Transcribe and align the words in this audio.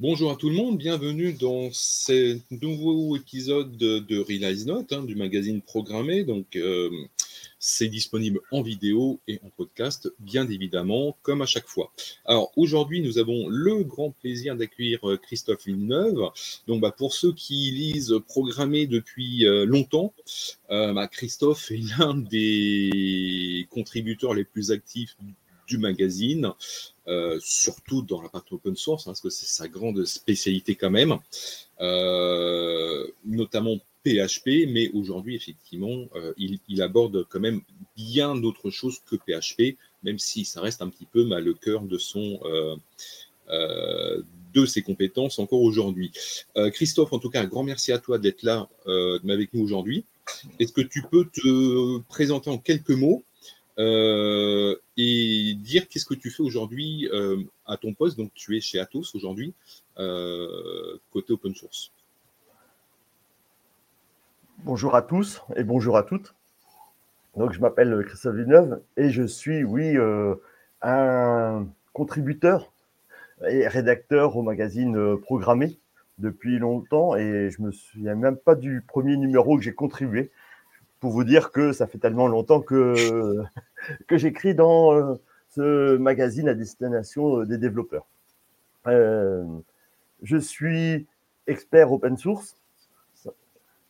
Bonjour 0.00 0.30
à 0.30 0.36
tout 0.36 0.48
le 0.48 0.54
monde, 0.54 0.78
bienvenue 0.78 1.32
dans 1.32 1.70
ce 1.72 2.38
nouveau 2.52 3.16
épisode 3.16 3.76
de, 3.76 4.18
Realize 4.20 4.64
Note, 4.64 4.92
hein, 4.92 5.02
du 5.02 5.16
magazine 5.16 5.60
programmé. 5.60 6.22
Donc, 6.22 6.54
euh, 6.54 6.88
c'est 7.58 7.88
disponible 7.88 8.38
en 8.52 8.62
vidéo 8.62 9.18
et 9.26 9.40
en 9.44 9.50
podcast, 9.50 10.08
bien 10.20 10.48
évidemment, 10.48 11.16
comme 11.22 11.42
à 11.42 11.46
chaque 11.46 11.66
fois. 11.66 11.90
Alors, 12.26 12.52
aujourd'hui, 12.54 13.00
nous 13.00 13.18
avons 13.18 13.48
le 13.48 13.82
grand 13.82 14.12
plaisir 14.12 14.54
d'accueillir 14.54 15.00
euh, 15.02 15.16
Christophe 15.16 15.66
Villeneuve. 15.66 16.30
Donc, 16.68 16.80
bah, 16.80 16.94
pour 16.96 17.12
ceux 17.12 17.32
qui 17.32 17.72
lisent 17.72 18.14
programmé 18.28 18.86
depuis 18.86 19.48
euh, 19.48 19.66
longtemps, 19.66 20.14
bah, 20.68 21.08
Christophe 21.08 21.72
est 21.72 21.98
l'un 21.98 22.14
des 22.14 23.66
contributeurs 23.68 24.34
les 24.34 24.44
plus 24.44 24.70
actifs 24.70 25.16
du 25.68 25.78
magazine, 25.78 26.52
euh, 27.06 27.38
surtout 27.40 28.02
dans 28.02 28.20
la 28.20 28.28
partie 28.28 28.54
open 28.54 28.74
source, 28.74 29.06
hein, 29.06 29.10
parce 29.10 29.20
que 29.20 29.30
c'est 29.30 29.46
sa 29.46 29.68
grande 29.68 30.04
spécialité 30.04 30.74
quand 30.74 30.90
même, 30.90 31.16
euh, 31.80 33.06
notamment 33.24 33.76
PHP, 34.04 34.66
mais 34.68 34.90
aujourd'hui, 34.94 35.36
effectivement, 35.36 36.06
euh, 36.16 36.32
il, 36.38 36.82
aborde 36.82 37.26
quand 37.28 37.40
même 37.40 37.60
bien 37.96 38.34
d'autres 38.34 38.70
choses 38.70 38.98
que 39.06 39.16
PHP, 39.16 39.76
même 40.02 40.18
si 40.18 40.44
ça 40.44 40.60
reste 40.60 40.82
un 40.82 40.88
petit 40.88 41.06
peu 41.06 41.24
mal 41.24 41.44
le 41.44 41.54
cœur 41.54 41.82
de 41.82 41.98
son 41.98 42.40
de 44.54 44.64
ses 44.66 44.82
compétences 44.82 45.38
encore 45.38 45.62
aujourd'hui. 45.62 46.10
Christophe, 46.72 47.12
en 47.12 47.18
tout 47.18 47.30
cas, 47.30 47.42
un 47.42 47.46
grand 47.46 47.62
merci 47.62 47.92
à 47.92 47.98
toi 47.98 48.18
d'être 48.18 48.42
là 48.42 48.68
avec 48.86 49.52
nous 49.52 49.62
aujourd'hui. 49.62 50.04
Est-ce 50.58 50.72
que 50.72 50.80
tu 50.80 51.02
peux 51.02 51.24
te 51.24 51.98
présenter 52.08 52.50
en 52.50 52.58
quelques 52.58 52.90
mots 52.90 53.24
et 53.78 55.54
dire 55.58 55.88
qu'est-ce 55.88 56.04
que 56.04 56.14
tu 56.14 56.30
fais 56.30 56.42
aujourd'hui 56.42 57.08
euh, 57.12 57.42
à 57.66 57.76
ton 57.76 57.94
poste. 57.94 58.18
Donc, 58.18 58.32
tu 58.34 58.56
es 58.56 58.60
chez 58.60 58.80
Atos 58.80 59.14
aujourd'hui, 59.14 59.54
euh, 59.98 60.98
côté 61.12 61.32
open 61.32 61.54
source. 61.54 61.92
Bonjour 64.64 64.96
à 64.96 65.02
tous 65.02 65.42
et 65.56 65.62
bonjour 65.62 65.96
à 65.96 66.02
toutes. 66.02 66.34
Donc, 67.36 67.52
je 67.52 67.60
m'appelle 67.60 68.04
Christophe 68.04 68.34
Villeneuve 68.34 68.80
et 68.96 69.10
je 69.10 69.22
suis, 69.22 69.62
oui, 69.62 69.96
un 70.82 71.66
contributeur 71.92 72.72
et 73.48 73.68
rédacteur 73.68 74.36
au 74.36 74.42
magazine 74.42 75.16
Programmé 75.18 75.78
depuis 76.18 76.58
longtemps 76.58 77.14
et 77.14 77.50
je 77.50 77.62
me 77.62 77.70
souviens 77.70 78.16
même 78.16 78.36
pas 78.36 78.56
du 78.56 78.82
premier 78.86 79.16
numéro 79.16 79.56
que 79.56 79.62
j'ai 79.62 79.74
contribué 79.74 80.32
pour 80.98 81.12
vous 81.12 81.22
dire 81.22 81.52
que 81.52 81.72
ça 81.72 81.86
fait 81.86 81.98
tellement 81.98 82.26
longtemps 82.26 82.60
que, 82.60 83.44
que 84.06 84.16
j'écris 84.16 84.54
dans 84.54 84.92
euh, 84.92 85.14
ce 85.50 85.96
magazine 85.96 86.48
à 86.48 86.54
destination 86.54 87.40
euh, 87.40 87.46
des 87.46 87.58
développeurs. 87.58 88.06
Euh, 88.86 89.44
je 90.22 90.36
suis 90.36 91.06
expert 91.46 91.92
open 91.92 92.16
source 92.16 92.56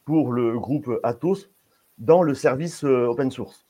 pour 0.04 0.32
le 0.32 0.58
groupe 0.58 0.90
Atos 1.02 1.50
dans 1.98 2.22
le 2.22 2.34
service 2.34 2.84
open 2.84 3.30
source. 3.30 3.66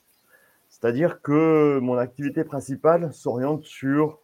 C'est-à-dire 0.69 1.21
que 1.23 1.79
mon 1.81 1.97
activité 1.97 2.45
principale 2.45 3.13
s'oriente 3.13 3.65
sur 3.65 4.21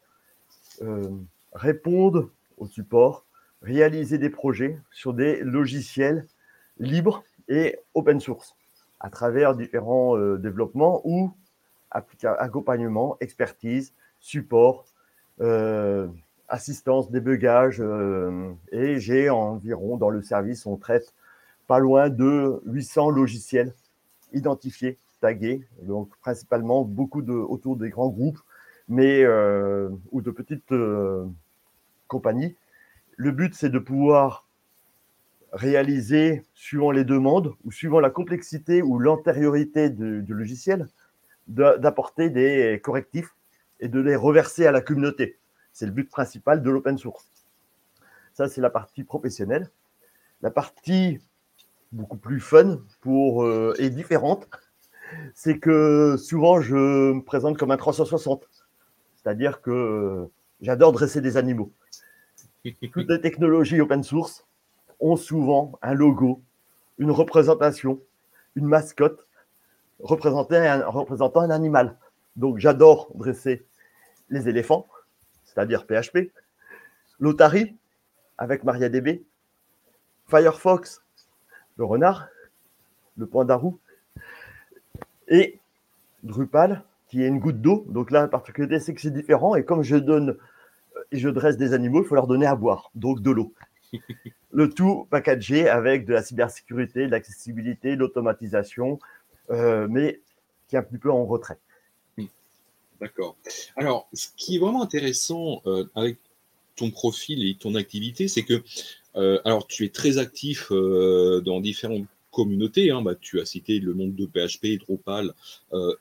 répondre 1.52 2.30
au 2.58 2.66
support, 2.66 3.24
réaliser 3.62 4.18
des 4.18 4.30
projets 4.30 4.78
sur 4.92 5.14
des 5.14 5.40
logiciels 5.40 6.26
libres 6.78 7.24
et 7.48 7.78
open 7.94 8.20
source 8.20 8.54
à 9.00 9.10
travers 9.10 9.56
différents 9.56 10.16
développements 10.36 11.00
ou 11.04 11.32
accompagnement, 11.94 13.16
expertise, 13.20 13.92
support, 14.20 14.84
euh, 15.40 16.08
assistance, 16.48 17.10
débugage. 17.10 17.80
Euh, 17.80 18.52
et 18.72 18.98
j'ai 18.98 19.30
environ, 19.30 19.96
dans 19.96 20.10
le 20.10 20.22
service, 20.22 20.66
on 20.66 20.76
traite 20.76 21.14
pas 21.66 21.78
loin 21.78 22.10
de 22.10 22.60
800 22.66 23.10
logiciels 23.10 23.72
identifiés, 24.32 24.98
tagués, 25.20 25.62
donc 25.82 26.10
principalement 26.20 26.84
beaucoup 26.84 27.22
autour 27.22 27.76
des 27.76 27.88
grands 27.88 28.10
groupes, 28.10 28.40
mais 28.88 29.24
ou 30.10 30.20
de 30.20 30.30
petites 30.30 30.74
compagnies. 32.08 32.54
Le 33.16 33.30
but, 33.30 33.54
c'est 33.54 33.70
de 33.70 33.78
pouvoir 33.78 34.44
réaliser 35.54 36.42
suivant 36.54 36.90
les 36.90 37.04
demandes 37.04 37.54
ou 37.64 37.70
suivant 37.70 38.00
la 38.00 38.10
complexité 38.10 38.82
ou 38.82 38.98
l'antériorité 38.98 39.88
du, 39.88 40.24
logiciel, 40.28 40.88
d'apporter 41.46 42.30
des 42.30 42.80
correctifs 42.82 43.34
et 43.80 43.88
de 43.88 44.00
les 44.00 44.16
reverser 44.16 44.66
à 44.66 44.72
la 44.72 44.80
communauté. 44.80 45.38
C'est 45.72 45.86
le 45.86 45.92
but 45.92 46.08
principal 46.08 46.62
de 46.62 46.70
l'open 46.70 46.96
source. 46.96 47.28
Ça, 48.32 48.48
c'est 48.48 48.60
la 48.60 48.70
partie 48.70 49.04
professionnelle. 49.04 49.70
La 50.42 50.50
partie 50.50 51.20
beaucoup 51.92 52.16
plus 52.16 52.40
fun 52.40 52.80
pour, 53.00 53.44
euh, 53.44 53.74
et 53.78 53.90
différente, 53.90 54.48
c'est 55.34 55.58
que 55.58 56.16
souvent 56.16 56.60
je 56.60 56.74
me 56.76 57.22
présente 57.22 57.56
comme 57.56 57.70
un 57.70 57.76
360. 57.76 58.48
C'est-à-dire 59.14 59.60
que 59.60 60.28
j'adore 60.60 60.92
dresser 60.92 61.20
des 61.20 61.36
animaux. 61.36 61.72
Toutes 62.92 63.08
les 63.08 63.20
technologies 63.20 63.80
open 63.80 64.02
source, 64.02 64.46
ont 65.00 65.16
souvent 65.16 65.78
un 65.82 65.92
logo, 65.92 66.42
une 66.98 67.10
représentation, 67.10 68.00
une 68.54 68.66
mascotte 68.66 69.26
représentant 70.00 70.56
un, 70.56 70.84
représentant 70.86 71.40
un 71.40 71.50
animal. 71.50 71.96
Donc 72.36 72.58
j'adore 72.58 73.10
dresser 73.14 73.64
les 74.30 74.48
éléphants, 74.48 74.86
c'est-à-dire 75.44 75.86
PHP, 75.86 76.30
l'Otari 77.20 77.76
avec 78.38 78.64
MariaDB, 78.64 79.22
Firefox, 80.28 81.02
le 81.76 81.84
renard, 81.84 82.28
le 83.16 83.26
panda 83.26 83.54
roux, 83.56 83.78
et 85.28 85.60
Drupal 86.22 86.82
qui 87.08 87.22
est 87.22 87.28
une 87.28 87.38
goutte 87.38 87.60
d'eau. 87.60 87.84
Donc 87.88 88.10
là, 88.10 88.22
la 88.22 88.28
particularité, 88.28 88.80
c'est 88.80 88.94
que 88.94 89.00
c'est 89.00 89.12
différent. 89.12 89.54
Et 89.54 89.64
comme 89.64 89.82
je 89.82 89.96
donne 89.96 90.36
et 91.12 91.18
je 91.18 91.28
dresse 91.28 91.56
des 91.56 91.72
animaux, 91.72 92.02
il 92.02 92.06
faut 92.06 92.14
leur 92.14 92.26
donner 92.26 92.46
à 92.46 92.56
boire, 92.56 92.90
donc 92.94 93.20
de 93.20 93.30
l'eau. 93.30 93.52
le 94.52 94.70
tout 94.70 95.06
packagé 95.10 95.68
avec 95.68 96.06
de 96.06 96.12
la 96.12 96.22
cybersécurité, 96.22 97.06
de 97.06 97.10
l'accessibilité, 97.10 97.94
de 97.94 98.00
l'automatisation, 98.00 98.98
mais 99.50 100.20
qui 100.68 100.76
est 100.76 100.78
un 100.78 100.82
petit 100.82 100.98
peu 100.98 101.10
en 101.10 101.24
retrait. 101.24 101.58
D'accord. 103.00 103.36
Alors, 103.76 104.08
ce 104.12 104.28
qui 104.36 104.56
est 104.56 104.58
vraiment 104.58 104.82
intéressant 104.82 105.62
euh, 105.66 105.84
avec 105.94 106.16
ton 106.76 106.90
profil 106.90 107.46
et 107.46 107.54
ton 107.54 107.74
activité, 107.74 108.28
c'est 108.28 108.44
que 108.44 108.62
euh, 109.16 109.40
alors 109.44 109.66
tu 109.66 109.84
es 109.84 109.90
très 109.90 110.18
actif 110.18 110.70
dans 110.72 111.60
différentes 111.60 112.06
communautés. 112.30 112.90
Hein. 112.90 113.02
bah, 113.02 113.14
tu 113.14 113.40
as 113.40 113.44
cité 113.44 113.78
le 113.78 113.94
monde 113.94 114.14
de 114.14 114.26
PHP, 114.26 114.80
Drupal 114.80 115.34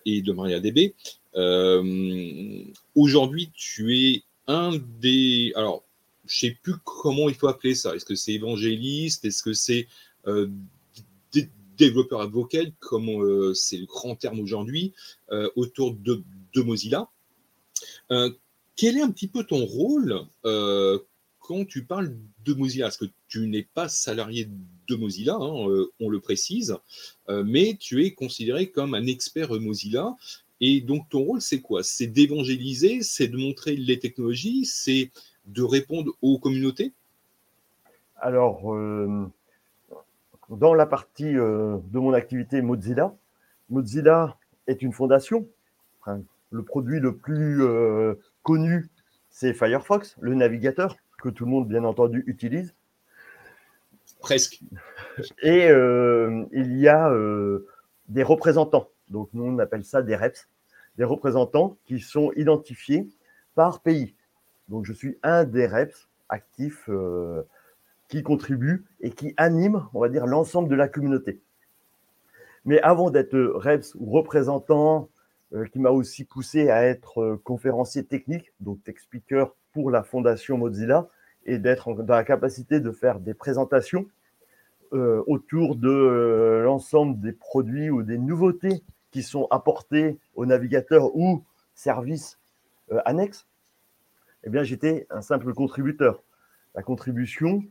et 0.05 0.21
de 0.21 0.31
MariaDB. 0.31 0.93
Aujourd'hui, 2.95 3.51
tu 3.53 3.97
es 3.97 4.23
un 4.47 4.71
des 4.99 5.51
alors 5.55 5.83
je 6.25 6.39
sais 6.39 6.57
plus 6.61 6.75
comment 6.83 7.29
il 7.29 7.35
faut 7.35 7.47
appeler 7.47 7.75
ça. 7.75 7.95
Est-ce 7.95 8.05
que 8.05 8.15
c'est 8.15 8.33
évangéliste? 8.33 9.25
Est-ce 9.25 9.43
que 9.43 9.53
c'est 9.53 9.87
euh, 10.27 10.47
développeur 11.77 12.21
advocate, 12.21 12.73
comme 12.79 13.09
euh, 13.09 13.53
c'est 13.53 13.77
le 13.77 13.85
grand 13.85 14.15
terme 14.15 14.39
aujourd'hui, 14.39 14.93
euh, 15.31 15.49
autour 15.55 15.93
de, 15.93 16.23
Mozilla. 16.55 17.09
Quel 18.75 18.97
est 18.97 19.01
un 19.01 19.11
petit 19.11 19.27
peu 19.27 19.43
ton 19.43 19.65
rôle 19.65 20.21
quand 21.39 21.65
tu 21.67 21.83
parles 21.83 22.15
de 22.45 22.53
Mozilla? 22.53 22.85
Parce 22.85 22.97
que 22.97 23.05
tu 23.27 23.47
n'es 23.47 23.67
pas 23.73 23.89
salarié 23.89 24.49
de 24.87 24.95
Mozilla, 24.95 25.35
hein, 25.35 25.85
on 25.99 26.09
le 26.09 26.19
précise, 26.19 26.77
mais 27.27 27.75
tu 27.79 28.05
es 28.05 28.13
considéré 28.13 28.69
comme 28.69 28.93
un 28.93 29.05
expert 29.07 29.51
Mozilla. 29.59 30.15
Et 30.61 30.81
donc 30.81 31.09
ton 31.09 31.23
rôle, 31.23 31.41
c'est 31.41 31.61
quoi? 31.61 31.83
C'est 31.83 32.07
d'évangéliser, 32.07 33.01
c'est 33.01 33.27
de 33.27 33.37
montrer 33.37 33.75
les 33.75 33.99
technologies, 33.99 34.65
c'est 34.65 35.11
de 35.45 35.61
répondre 35.61 36.13
aux 36.21 36.39
communautés? 36.39 36.93
Alors, 38.15 38.73
euh, 38.73 39.25
dans 40.49 40.73
la 40.73 40.85
partie 40.85 41.37
euh, 41.37 41.77
de 41.91 41.99
mon 41.99 42.13
activité 42.13 42.61
Mozilla, 42.61 43.13
Mozilla 43.69 44.37
est 44.67 44.81
une 44.81 44.93
fondation. 44.93 45.47
le 46.51 46.63
produit 46.63 46.99
le 46.99 47.15
plus 47.15 47.63
euh, 47.63 48.15
connu, 48.43 48.89
c'est 49.29 49.53
Firefox, 49.53 50.15
le 50.21 50.35
navigateur 50.35 50.97
que 51.21 51.29
tout 51.29 51.45
le 51.45 51.51
monde, 51.51 51.67
bien 51.67 51.83
entendu, 51.83 52.23
utilise. 52.27 52.73
Presque. 54.19 54.61
Et 55.41 55.67
il 55.67 56.77
y 56.77 56.87
a 56.87 57.11
des 58.09 58.23
représentants. 58.23 58.89
Donc, 59.09 59.29
nous, 59.33 59.43
on 59.43 59.59
appelle 59.59 59.83
ça 59.83 60.01
des 60.01 60.15
reps, 60.15 60.47
des 60.97 61.03
représentants 61.03 61.77
qui 61.85 61.99
sont 61.99 62.31
identifiés 62.35 63.07
par 63.55 63.81
pays. 63.81 64.15
Donc, 64.69 64.85
je 64.85 64.93
suis 64.93 65.17
un 65.23 65.43
des 65.43 65.67
reps 65.67 66.07
actifs 66.29 66.89
euh, 66.89 67.43
qui 68.13 68.21
contribue 68.21 68.85
et 69.01 69.09
qui 69.09 69.33
anime, 69.37 69.87
on 69.95 69.99
va 69.99 70.07
dire, 70.07 70.27
l'ensemble 70.27 70.69
de 70.69 70.75
la 70.75 70.87
communauté. 70.87 71.41
Mais 72.63 72.79
avant 72.81 73.09
d'être 73.09 73.35
reps 73.35 73.95
ou 73.95 74.11
représentant, 74.11 75.09
euh, 75.55 75.65
qui 75.65 75.79
m'a 75.79 75.89
aussi 75.89 76.23
poussé 76.23 76.69
à 76.69 76.83
être 76.83 77.23
euh, 77.23 77.41
conférencier 77.43 78.05
technique, 78.05 78.53
donc 78.59 78.77
speaker 79.01 79.55
pour 79.71 79.89
la 79.89 80.03
fondation 80.03 80.59
Mozilla, 80.59 81.07
et 81.47 81.57
d'être 81.57 81.91
dans 82.03 82.13
la 82.13 82.23
capacité 82.23 82.79
de 82.79 82.91
faire 82.91 83.19
des 83.19 83.33
présentations 83.33 84.05
euh, 84.93 85.23
autour 85.25 85.75
de 85.75 86.61
l'ensemble 86.63 87.19
des 87.19 87.33
produits 87.33 87.89
ou 87.89 88.03
des 88.03 88.19
nouveautés 88.19 88.83
qui 89.09 89.23
sont 89.23 89.47
apportés 89.49 90.19
aux 90.35 90.45
navigateurs 90.45 91.15
ou 91.15 91.43
services 91.73 92.39
annexes, 93.05 93.47
eh 94.43 94.51
bien, 94.51 94.61
j'étais 94.61 95.07
un 95.09 95.21
simple 95.21 95.51
contributeur. 95.55 96.21
La 96.75 96.83
contribution 96.83 97.63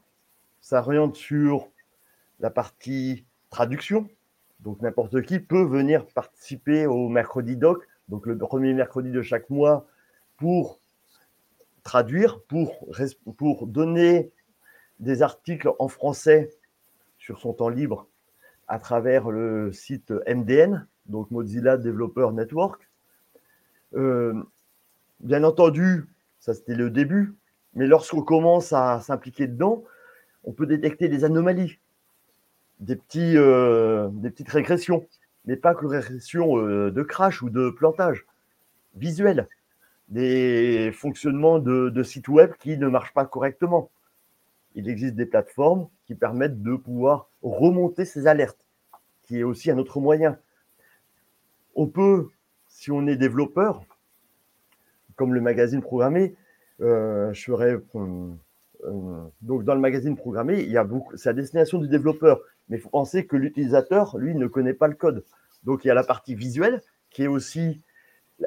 s'oriente 0.63 1.17
sur 1.17 1.69
la 2.41 2.49
partie 2.49 3.27
traduction. 3.51 4.09
Donc, 4.61 4.81
n'importe 4.81 5.23
qui 5.23 5.41
peut 5.41 5.65
venir 5.65 6.07
participer 6.07 6.87
au 6.87 7.09
mercredi 7.09 7.57
doc, 7.57 7.87
donc 8.09 8.27
le 8.27 8.39
premier 8.39 8.73
mercredi 8.73 9.11
de 9.11 9.21
chaque 9.21 9.51
mois, 9.51 9.87
pour 10.39 10.81
traduire, 11.83 12.41
pour, 12.45 12.87
pour 13.37 13.67
donner 13.67 14.33
des 15.01 15.23
articles 15.23 15.71
en 15.79 15.89
français 15.89 16.51
sur 17.19 17.39
son 17.39 17.53
temps 17.53 17.69
libre 17.69 18.09
à 18.69 18.79
travers 18.79 19.31
le 19.31 19.73
site 19.73 20.13
MDN, 20.27 20.87
donc 21.07 21.31
Mozilla 21.31 21.77
Developer 21.77 22.31
Network. 22.33 22.89
Euh, 23.95 24.43
bien 25.21 25.45
entendu, 25.45 26.07
ça 26.39 26.55
c'était 26.55 26.75
le 26.75 26.89
début, 26.89 27.35
mais 27.75 27.87
lorsqu'on 27.87 28.23
commence 28.23 28.73
à 28.73 29.01
s'impliquer 29.01 29.49
dedans, 29.49 29.85
on 30.45 30.53
peut 30.53 30.67
détecter 30.67 31.09
des 31.09 31.25
anomalies, 31.25 31.79
euh, 33.17 34.09
des 34.13 34.31
petites 34.31 34.49
régressions, 34.49 35.07
mais 35.45 35.57
pas 35.57 35.75
que 35.75 35.87
régressions 35.87 36.59
euh, 36.59 36.91
de 36.91 37.03
crash 37.03 37.43
ou 37.43 37.51
de 37.51 37.71
plantage 37.71 38.27
visuel 38.95 39.49
des 40.09 40.93
fonctionnements 40.93 41.59
de, 41.59 42.03
sites 42.03 42.29
web 42.29 42.53
qui 42.59 42.77
ne 42.77 42.89
marchent 42.89 43.15
pas 43.15 43.25
correctement. 43.25 43.91
Il 44.75 44.89
existe 44.89 45.15
des 45.15 45.27
plateformes 45.27 45.89
qui 46.07 46.15
permettent 46.15 46.63
de 46.63 46.77
pouvoir 46.77 47.31
remonter 47.43 48.05
ces 48.05 48.27
alertes, 48.27 48.67
qui 49.23 49.39
est 49.39 49.43
aussi 49.43 49.71
un 49.71 49.79
autre 49.79 50.01
moyen. 50.01 50.39
On 51.75 51.87
peut, 51.87 52.29
si 52.69 52.91
on 52.91 53.07
est 53.07 53.17
développeur, 53.17 53.83
comme 55.17 55.33
le 55.35 55.41
magazine 55.41 55.81
programmé, 55.81 56.35
euh, 56.81 57.33
je 57.33 57.45
ferais, 57.45 57.79
donc 59.43 59.65
dans 59.65 59.75
le 59.75 59.81
magazine 59.81 60.17
programmé, 60.17 60.61
il 60.61 60.71
y 60.71 60.77
a 60.77 60.85
beaucoup, 60.85 61.17
c'est 61.17 61.29
à 61.29 61.33
destination 61.33 61.79
du 61.79 61.89
développeur, 61.89 62.41
mais 62.69 62.79
il 62.79 62.81
faut 62.81 62.89
penser 62.89 63.27
que 63.27 63.37
l'utilisateur, 63.37 64.17
lui, 64.19 64.35
ne 64.35 64.47
connaît 64.47 64.75
pas 64.75 64.89
le 64.89 64.95
code. 64.95 65.25
Donc 65.65 65.85
il 65.85 65.89
y 65.89 65.91
a 65.91 65.95
la 65.95 66.05
partie 66.05 66.35
visuelle 66.35 66.83
qui 67.11 67.23
est 67.23 67.29
aussi 67.29 67.81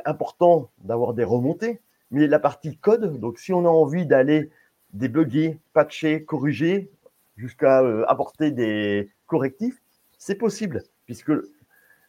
important 0.05 0.71
d'avoir 0.83 1.13
des 1.13 1.23
remontées, 1.23 1.79
mais 2.11 2.27
la 2.27 2.39
partie 2.39 2.77
code, 2.77 3.19
donc 3.19 3.39
si 3.39 3.53
on 3.53 3.65
a 3.65 3.69
envie 3.69 4.05
d'aller 4.05 4.49
débugger, 4.93 5.59
patcher, 5.73 6.23
corriger, 6.23 6.91
jusqu'à 7.37 7.81
euh, 7.81 8.05
apporter 8.07 8.51
des 8.51 9.09
correctifs, 9.27 9.81
c'est 10.17 10.35
possible, 10.35 10.83
puisque 11.05 11.31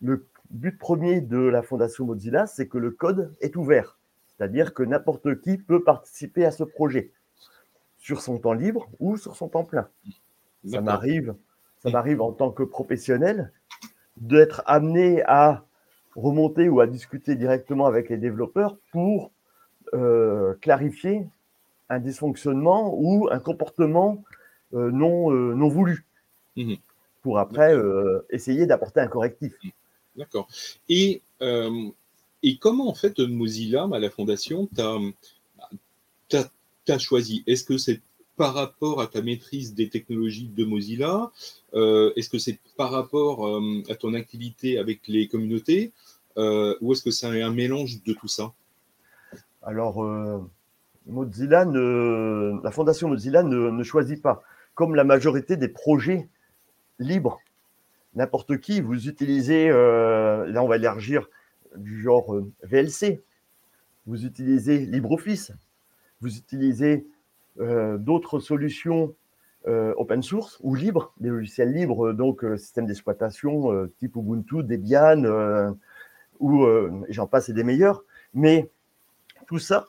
le 0.01 0.27
but 0.51 0.79
premier 0.79 1.21
de 1.21 1.39
la 1.39 1.63
Fondation 1.63 2.05
Mozilla, 2.07 2.47
c'est 2.47 2.69
que 2.69 2.79
le 2.79 2.91
code 2.91 3.35
est 3.41 3.57
ouvert, 3.57 3.99
c'est-à-dire 4.29 4.75
que 4.75 4.83
n'importe 4.83 5.41
qui 5.41 5.59
peut 5.59 5.83
participer 5.83 6.45
à 6.45 6.51
ce 6.51 6.65
projet 6.65 7.13
sur 8.07 8.23
son 8.23 8.39
temps 8.39 8.53
libre 8.53 8.89
ou 9.01 9.17
sur 9.17 9.35
son 9.35 9.49
temps 9.49 9.65
plein. 9.65 9.89
Ça 10.65 10.81
m'arrive, 10.81 11.35
ça 11.83 11.91
m'arrive 11.91 12.21
en 12.21 12.31
tant 12.31 12.53
que 12.53 12.63
professionnel 12.63 13.51
d'être 14.17 14.63
amené 14.65 15.25
à 15.25 15.65
remonter 16.15 16.69
ou 16.69 16.79
à 16.79 16.87
discuter 16.87 17.35
directement 17.35 17.85
avec 17.87 18.09
les 18.09 18.17
développeurs 18.17 18.77
pour 18.93 19.33
euh, 19.93 20.55
clarifier 20.61 21.27
un 21.89 21.99
dysfonctionnement 21.99 22.95
ou 22.97 23.29
un 23.33 23.41
comportement 23.41 24.23
euh, 24.73 24.93
non, 24.93 25.33
euh, 25.33 25.55
non 25.55 25.67
voulu, 25.67 26.07
mhm. 26.55 26.77
pour 27.23 27.41
après 27.41 27.75
essayer 28.31 28.67
d'apporter 28.67 29.01
un 29.01 29.09
correctif. 29.09 29.53
Mhm. 29.65 29.71
D'accord. 30.15 30.47
Et, 30.89 31.23
et 31.41 32.59
comment 32.59 32.89
en 32.89 32.95
fait 32.95 33.19
Mozilla, 33.19 33.89
à 33.93 33.99
la 33.99 34.11
fondation, 34.11 34.69
tu 36.29 36.37
as, 36.37 36.51
choisi. 36.99 37.43
Est-ce 37.47 37.65
que 37.65 37.79
c'est 37.79 38.01
par 38.37 38.55
rapport 38.55 39.01
à 39.01 39.07
ta 39.07 39.23
maîtrise 39.23 39.75
des 39.75 39.89
technologies 39.89 40.49
de 40.49 40.65
Mozilla 40.65 41.31
Est-ce 41.73 42.29
que 42.29 42.39
c'est 42.39 42.59
par 42.77 42.91
rapport 42.91 43.61
à 43.89 43.95
ton 43.95 44.15
activité 44.15 44.79
avec 44.79 45.09
les 45.09 45.27
communautés 45.27 45.93
euh, 46.39 46.77
ou 46.81 46.93
est-ce 46.93 47.03
que 47.03 47.11
c'est 47.11 47.43
un 47.43 47.53
mélange 47.53 48.03
de 48.05 48.13
tout 48.13 48.29
ça? 48.29 48.53
Alors, 49.63 50.05
euh, 50.05 50.39
Mozilla 51.07 51.65
ne, 51.65 52.61
la 52.63 52.71
fondation 52.71 53.09
Mozilla 53.09 53.43
ne, 53.43 53.83
choisit 53.83 54.21
pas. 54.21 54.43
Comme 54.75 54.95
la 54.95 55.05
majorité 55.05 55.57
des 55.57 55.69
projets 55.69 56.29
libres, 56.99 57.41
n'importe 58.15 58.59
qui, 58.59 58.81
vous 58.81 59.09
utilisez, 59.09 59.71
euh, 59.71 60.47
là 60.47 60.63
on 60.63 60.69
va 60.69 60.77
élargir 60.77 61.29
du 61.77 62.03
genre 62.03 62.37
VLC, 62.63 63.23
vous 64.07 64.25
utilisez 64.25 64.79
LibreOffice, 64.79 65.53
vous 66.21 66.37
utilisez 66.37 67.07
d'autres 67.59 68.39
solutions 68.39 69.15
open 69.67 70.23
source 70.23 70.59
ou 70.63 70.75
libres, 70.75 71.13
des 71.19 71.29
logiciels 71.29 71.73
libres, 71.73 72.13
donc 72.13 72.45
système 72.57 72.87
d'exploitation 72.87 73.89
type 73.99 74.17
Ubuntu, 74.17 74.63
Debian, 74.63 75.75
ou 76.41 76.65
euh, 76.65 77.05
j'en 77.09 77.27
passe 77.27 77.49
et 77.49 77.53
des 77.53 77.65
meilleurs. 77.65 78.05
Mais 78.35 78.71
tout 79.47 79.59
ça, 79.59 79.87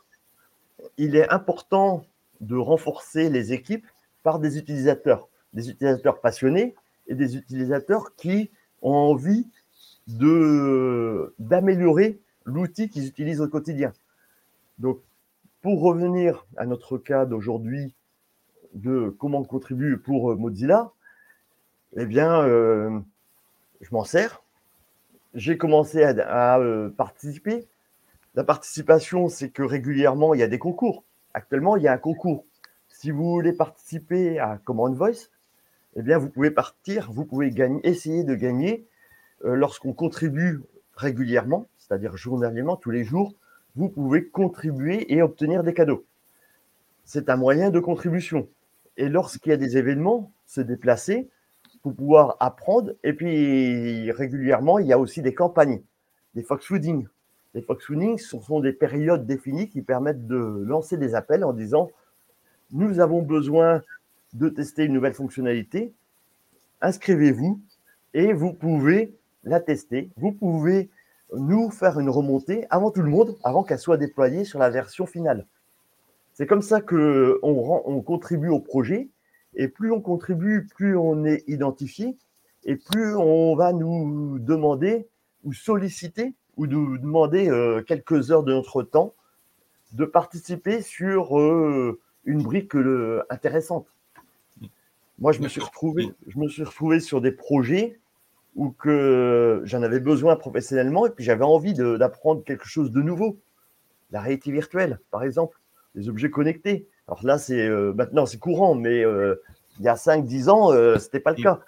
il 0.98 1.16
est 1.16 1.30
important 1.30 2.06
de 2.42 2.56
renforcer 2.56 3.30
les 3.30 3.54
équipes 3.54 3.86
par 4.24 4.40
des 4.40 4.58
utilisateurs, 4.58 5.28
des 5.54 5.70
utilisateurs 5.70 6.22
passionnés 6.22 6.76
et 7.08 7.16
des 7.16 7.36
utilisateurs 7.38 8.16
qui 8.16 8.52
ont 8.82 8.94
envie 8.94 9.48
d'améliorer 11.40 12.20
l'outil 12.46 12.90
qu'ils 12.90 13.08
utilisent 13.08 13.42
au 13.42 13.48
quotidien. 13.48 13.92
Donc, 14.80 15.00
pour 15.68 15.82
revenir 15.82 16.46
à 16.56 16.66
notre 16.66 16.98
cas 16.98 17.26
d'aujourd'hui 17.26 17.94
de 18.74 19.14
comment 19.20 19.40
on 19.40 19.44
contribue 19.44 19.98
pour 19.98 20.34
Mozilla, 20.38 20.94
eh 21.98 22.06
bien, 22.06 22.42
euh, 22.44 22.98
je 23.82 23.90
m'en 23.92 24.06
sers 24.06 24.42
j'ai 25.34 25.58
commencé 25.58 26.04
à, 26.04 26.58
euh, 26.60 26.90
participer. 26.90 27.68
La 28.34 28.46
participation, 28.46 29.28
c'est 29.28 29.50
que 29.50 29.62
régulièrement, 29.62 30.34
il 30.34 30.40
y 30.40 30.44
a 30.44 30.48
des 30.48 30.58
concours. 30.58 31.04
Actuellement, 31.34 31.76
il 31.76 31.84
y 31.84 31.90
a 31.90 31.92
un 31.92 31.98
concours. 31.98 32.46
Si 32.88 33.12
vous 33.12 33.30
voulez 33.30 33.52
participer 33.52 34.40
à 34.40 34.62
Command 34.64 34.96
Voice, 34.96 35.32
eh 35.98 36.02
bien, 36.02 36.18
vous 36.18 36.30
pouvez 36.30 36.52
partir, 36.52 37.12
vous 37.12 37.26
pouvez 37.26 37.54
essayer 37.84 38.24
de 38.24 38.36
gagner 38.36 38.88
euh, 39.44 39.54
lorsqu'on 39.56 39.92
contribue 39.92 40.62
régulièrement, 40.96 41.68
c'est-à-dire 41.78 42.16
journalièrement, 42.16 42.78
tous 42.78 42.92
les 42.92 43.04
jours, 43.04 43.36
vous 43.78 43.90
pouvez 43.90 44.28
contribuer 44.28 45.14
et 45.14 45.22
obtenir 45.22 45.64
des 45.64 45.74
cadeaux. 45.74 46.04
C'est 47.06 47.30
un 47.30 47.38
moyen 47.38 47.70
de 47.70 47.80
contribution. 47.80 48.50
Et 48.98 49.08
lorsqu'il 49.08 49.52
y 49.52 49.54
a 49.54 49.58
des 49.58 49.78
événements, 49.78 50.32
se 50.46 50.62
déplacer, 50.62 51.30
pour 51.84 51.96
pouvoir 51.96 52.38
apprendre. 52.40 52.94
Et 53.04 53.14
puis, 53.14 54.12
régulièrement, 54.12 54.80
il 54.80 54.88
y 54.88 54.94
a 54.94 55.00
aussi 55.00 55.22
des 55.22 55.34
campagnes, 55.34 55.82
des 56.36 56.44
foxwooding. 56.44 57.08
Les 57.54 57.62
foxwooding 57.62 58.18
ce 58.18 58.40
sont 58.40 58.60
des 58.60 58.74
périodes 58.74 59.26
définies 59.26 59.70
qui 59.70 59.82
permettent 59.82 60.28
de 60.28 60.64
lancer 60.66 60.98
des 60.98 61.16
appels 61.16 61.44
en 61.44 61.54
disant 61.54 61.90
nous 62.72 63.00
avons 63.00 63.22
besoin 63.22 63.82
de 64.34 64.50
tester 64.50 64.84
une 64.84 64.94
nouvelle 64.94 65.14
fonctionnalité, 65.14 65.94
inscrivez-vous 66.82 67.62
et 68.14 68.34
vous 68.34 68.54
pouvez 68.54 69.16
la 69.44 69.62
tester. 69.62 70.10
Vous 70.18 70.34
pouvez 70.34 70.90
nous 71.36 71.70
faire 71.70 72.00
une 72.00 72.10
remontée 72.10 72.66
avant 72.70 72.92
tout 72.92 73.02
le 73.02 73.10
monde, 73.10 73.38
avant 73.44 73.64
qu'elle 73.64 73.80
soit 73.80 73.98
déployée 73.98 74.46
sur 74.46 74.60
la 74.60 74.70
version 74.70 75.06
finale. 75.06 75.46
C'est 76.34 76.48
comme 76.48 76.62
ça 76.62 76.82
qu'on 76.82 77.38
on 77.44 78.02
contribue 78.02 78.50
au 78.50 78.60
projet 78.60 79.10
et 79.56 79.68
plus 79.68 79.92
on 79.92 80.02
contribue, 80.02 80.68
plus 80.68 80.96
on 80.96 81.26
est 81.26 81.44
identifié, 81.48 82.16
et 82.64 82.76
plus 82.76 83.16
on 83.16 83.56
va 83.56 83.74
nous 83.74 84.40
demander 84.40 85.08
ou 85.44 85.54
solliciter 85.54 86.34
ou 86.58 86.68
nous 86.68 86.98
demander 86.98 87.50
euh, 87.50 87.82
quelques 87.82 88.32
heures 88.32 88.44
de 88.44 88.54
notre 88.54 88.84
temps 88.84 89.14
de 89.94 90.06
participer 90.06 90.82
sur 90.82 91.40
euh, 91.40 92.00
une 92.26 92.44
brique 92.44 92.76
euh, 92.76 93.24
intéressante. 93.30 93.88
Moi, 95.20 95.32
je 95.32 95.42
me 95.42 95.48
suis 95.48 95.62
retrouvé, 95.62 96.12
je 96.28 96.38
me 96.38 96.48
suis 96.48 96.64
retrouvé 96.64 97.00
sur 97.00 97.22
des 97.22 97.32
projets 97.32 98.00
où 98.58 98.72
que 98.72 99.62
j'en 99.64 99.84
avais 99.84 100.00
besoin 100.00 100.36
professionnellement 100.36 101.06
et 101.06 101.12
puis 101.12 101.24
j'avais 101.24 101.46
envie 101.46 101.74
d'apprendre 101.74 102.44
quelque 102.44 102.68
chose 102.68 102.92
de 102.92 103.02
nouveau. 103.02 103.40
La 104.12 104.20
réalité 104.20 104.52
virtuelle, 104.52 105.00
par 105.12 105.24
exemple, 105.24 105.58
les 105.96 106.10
objets 106.10 106.30
connectés. 106.30 106.88
Alors 107.08 107.26
là, 107.26 107.38
c'est 107.38 107.66
euh, 107.66 107.94
maintenant 107.94 108.26
c'est 108.26 108.40
courant, 108.40 108.76
mais 108.76 109.06
euh, 109.06 109.42
il 109.80 109.86
y 109.86 109.88
a 109.88 109.96
5-10 109.96 110.50
ans, 110.50 110.74
euh, 110.74 110.98
ce 110.98 111.06
n'était 111.06 111.20
pas 111.20 111.32
le 111.32 111.44
cas. 111.44 111.60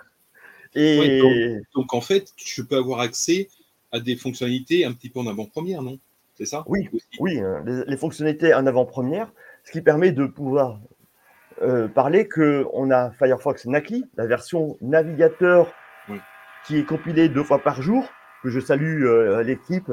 Et... 0.76 1.62
donc, 1.74 1.94
en 1.94 2.02
fait, 2.02 2.34
tu 2.36 2.66
peux 2.66 2.78
avoir 2.78 3.00
accès 3.00 3.50
à 3.92 4.00
des 4.00 4.16
fonctionnalités 4.16 4.84
un 4.84 4.92
petit 4.94 5.10
peu 5.10 5.20
en 5.20 5.28
avant-première, 5.28 5.82
non? 5.82 6.00
C'est 6.36 6.46
ça? 6.46 6.64
Oui, 6.68 6.90
oui, 7.20 7.42
les, 7.66 7.98
fonctionnalités 7.98 8.54
en 8.54 8.66
avant-première, 8.66 9.32
ce 9.66 9.72
qui 9.72 9.82
permet 9.82 10.12
de 10.12 10.26
pouvoir 10.26 10.80
euh, 11.62 11.88
parler 11.90 12.30
qu'on 12.30 12.92
a 12.92 13.12
Firefox 13.12 13.66
Nacli, 13.66 14.06
la 14.16 14.26
version 14.26 14.78
navigateur 14.82 15.74
qui 16.66 16.78
est 16.78 16.84
compilée 16.84 17.30
deux 17.30 17.44
fois 17.44 17.60
par 17.60 17.82
jour, 17.82 18.08
que 18.44 18.50
je 18.50 18.60
salue 18.60 19.06
euh, 19.06 19.44
l'équipe, 19.44 19.92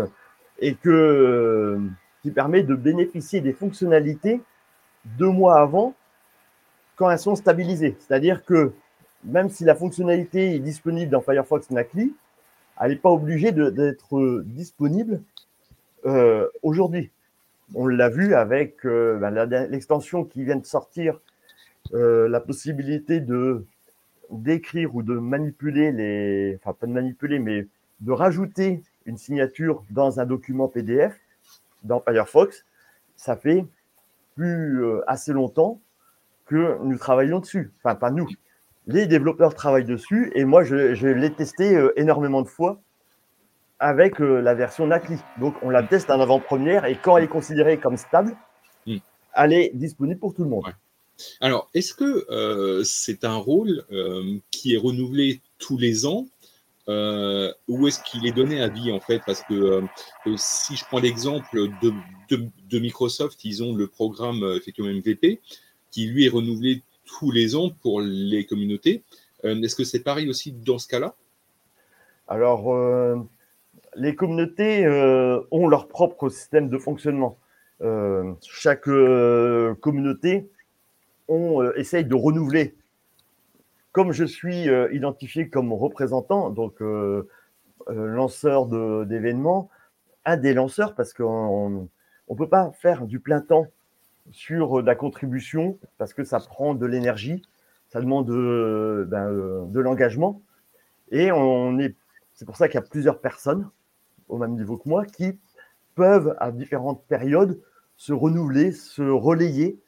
et 0.58 0.74
que, 0.74 0.88
euh, 0.88 1.78
qui 2.22 2.30
permet 2.30 2.62
de 2.62 2.74
bénéficier 2.74 3.40
des 3.40 3.52
fonctionnalités 3.52 4.40
deux 5.04 5.30
mois 5.30 5.60
avant 5.60 5.94
quand 6.96 7.10
elles 7.10 7.18
sont 7.18 7.36
stabilisées. 7.36 7.96
C'est-à-dire 7.98 8.44
que 8.44 8.72
même 9.24 9.48
si 9.48 9.64
la 9.64 9.74
fonctionnalité 9.74 10.54
est 10.54 10.60
disponible 10.60 11.10
dans 11.10 11.20
Firefox 11.20 11.70
Nacli, 11.70 12.14
elle 12.80 12.90
n'est 12.90 12.96
pas 12.96 13.10
obligée 13.10 13.52
d'être 13.52 14.42
disponible 14.44 15.22
euh, 16.04 16.48
aujourd'hui. 16.62 17.10
On 17.74 17.86
l'a 17.86 18.08
vu 18.08 18.34
avec 18.34 18.84
ben, 18.84 19.30
l'extension 19.70 20.24
qui 20.24 20.44
vient 20.44 20.56
de 20.56 20.66
sortir, 20.66 21.20
la 21.92 22.40
possibilité 22.40 23.20
de 23.20 23.66
d'écrire 24.30 24.94
ou 24.94 25.02
de 25.02 25.14
manipuler 25.14 25.92
les, 25.92 26.56
enfin 26.56 26.72
pas 26.72 26.86
de 26.86 26.92
manipuler, 26.92 27.38
mais 27.38 27.66
de 28.00 28.12
rajouter 28.12 28.82
une 29.06 29.16
signature 29.16 29.84
dans 29.90 30.20
un 30.20 30.26
document 30.26 30.68
PDF 30.68 31.18
dans 31.84 32.00
Firefox. 32.00 32.64
Ça 33.16 33.36
fait 33.36 33.64
plus 34.34 34.84
assez 35.06 35.32
longtemps 35.32 35.80
que 36.46 36.78
nous 36.82 36.98
travaillons 36.98 37.40
dessus. 37.40 37.72
Enfin, 37.78 37.94
pas 37.94 38.10
nous. 38.10 38.28
Les 38.86 39.06
développeurs 39.06 39.54
travaillent 39.54 39.84
dessus 39.84 40.30
et 40.34 40.44
moi, 40.44 40.62
je, 40.62 40.94
je 40.94 41.08
l'ai 41.08 41.32
testé 41.32 41.80
énormément 41.96 42.42
de 42.42 42.48
fois 42.48 42.80
avec 43.78 44.20
euh, 44.20 44.40
la 44.40 44.54
version 44.54 44.86
NACLI. 44.86 45.18
Donc, 45.38 45.54
on 45.62 45.70
la 45.70 45.82
teste 45.82 46.10
en 46.10 46.20
avant-première 46.20 46.84
et 46.84 46.96
quand 46.96 47.16
elle 47.16 47.24
est 47.24 47.28
considérée 47.28 47.78
comme 47.78 47.96
stable, 47.96 48.36
hmm. 48.86 48.96
elle 49.34 49.52
est 49.52 49.70
disponible 49.74 50.18
pour 50.18 50.34
tout 50.34 50.44
le 50.44 50.50
monde. 50.50 50.64
Alors, 51.40 51.68
est-ce 51.74 51.94
que 51.94 52.30
euh, 52.30 52.82
c'est 52.84 53.24
un 53.24 53.36
rôle 53.36 53.84
euh, 53.92 54.36
qui 54.50 54.74
est 54.74 54.78
renouvelé 54.78 55.40
tous 55.58 55.78
les 55.78 56.06
ans 56.06 56.26
ou 56.88 57.88
est-ce 57.88 58.00
qu'il 58.04 58.26
est 58.26 58.32
donné 58.32 58.60
à 58.60 58.68
vie 58.68 58.92
en 58.92 59.00
fait? 59.00 59.20
Parce 59.26 59.42
que 59.42 59.82
si 60.36 60.76
je 60.76 60.84
prends 60.84 61.00
l'exemple 61.00 61.68
de, 61.82 62.78
Microsoft, 62.78 63.44
ils 63.44 63.64
ont 63.64 63.74
le 63.74 63.88
programme 63.88 64.44
effectivement 64.56 64.92
MVP 64.92 65.40
qui 65.90 66.06
lui 66.06 66.26
est 66.26 66.28
renouvelé 66.28 66.82
tous 67.04 67.32
les 67.32 67.56
ans 67.56 67.70
pour 67.82 68.00
les 68.00 68.46
communautés. 68.46 69.02
est-ce 69.42 69.74
que 69.74 69.82
c'est 69.82 70.04
pareil 70.04 70.28
aussi 70.28 70.52
dans 70.52 70.78
ce 70.78 70.86
cas-là? 70.86 71.16
Alors, 72.28 72.70
les 73.96 74.14
communautés 74.14 74.84
euh, 74.84 75.40
ont 75.50 75.68
leur 75.68 75.88
propre 75.88 76.28
système 76.28 76.68
de 76.68 76.78
fonctionnement. 76.78 77.38
Euh, 77.82 78.32
chaque 78.42 78.88
euh, 78.88 79.74
communauté 79.74 80.48
on 81.28 81.70
essaye 81.72 82.04
de 82.04 82.14
renouveler. 82.14 82.74
Comme 83.92 84.12
je 84.12 84.24
suis 84.24 84.68
identifié 84.92 85.48
comme 85.48 85.72
représentant, 85.72 86.50
donc 86.50 86.82
lanceur 87.88 88.66
d'événements, 89.06 89.70
un 90.24 90.36
des 90.36 90.54
lanceurs, 90.54 90.94
parce 90.94 91.12
qu'on 91.12 91.88
ne 92.28 92.34
peut 92.36 92.48
pas 92.48 92.70
faire 92.72 93.06
du 93.06 93.20
plein 93.20 93.40
temps 93.40 93.66
sur 94.32 94.82
la 94.82 94.94
contribution, 94.94 95.78
parce 95.98 96.12
que 96.12 96.24
ça 96.24 96.40
prend 96.40 96.74
de 96.74 96.84
l'énergie, 96.84 97.42
ça 97.88 98.00
demande 98.00 98.26
de, 98.26 99.06
ben, 99.08 99.66
de 99.66 99.80
l'engagement. 99.80 100.42
Et 101.10 101.30
c'est 102.34 102.44
pour 102.44 102.56
ça 102.56 102.68
qu'il 102.68 102.74
y 102.74 102.84
a 102.84 102.86
plusieurs 102.86 103.20
personnes 103.20 103.70
au 104.28 104.36
même 104.36 104.56
niveau 104.56 104.76
que 104.76 104.88
moi, 104.88 105.06
qui 105.06 105.38
peuvent 105.94 106.36
à 106.38 106.50
différentes 106.50 107.04
périodes 107.06 107.60
se 107.96 108.12
renouveler, 108.12 108.72
se 108.72 109.02
relayer, 109.02 109.80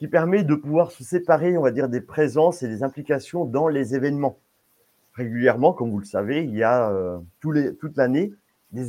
qui 0.00 0.08
permet 0.08 0.44
de 0.44 0.54
pouvoir 0.54 0.92
se 0.92 1.04
séparer, 1.04 1.58
on 1.58 1.62
va 1.62 1.72
dire, 1.72 1.90
des 1.90 2.00
présences 2.00 2.62
et 2.62 2.68
des 2.68 2.82
implications 2.82 3.44
dans 3.44 3.68
les 3.68 3.94
événements. 3.94 4.38
Régulièrement, 5.12 5.74
comme 5.74 5.90
vous 5.90 5.98
le 5.98 6.06
savez, 6.06 6.42
il 6.42 6.56
y 6.56 6.62
a 6.62 6.90
euh, 6.90 7.18
tous 7.40 7.52
les, 7.52 7.76
toute 7.76 7.98
l'année 7.98 8.32
des 8.72 8.88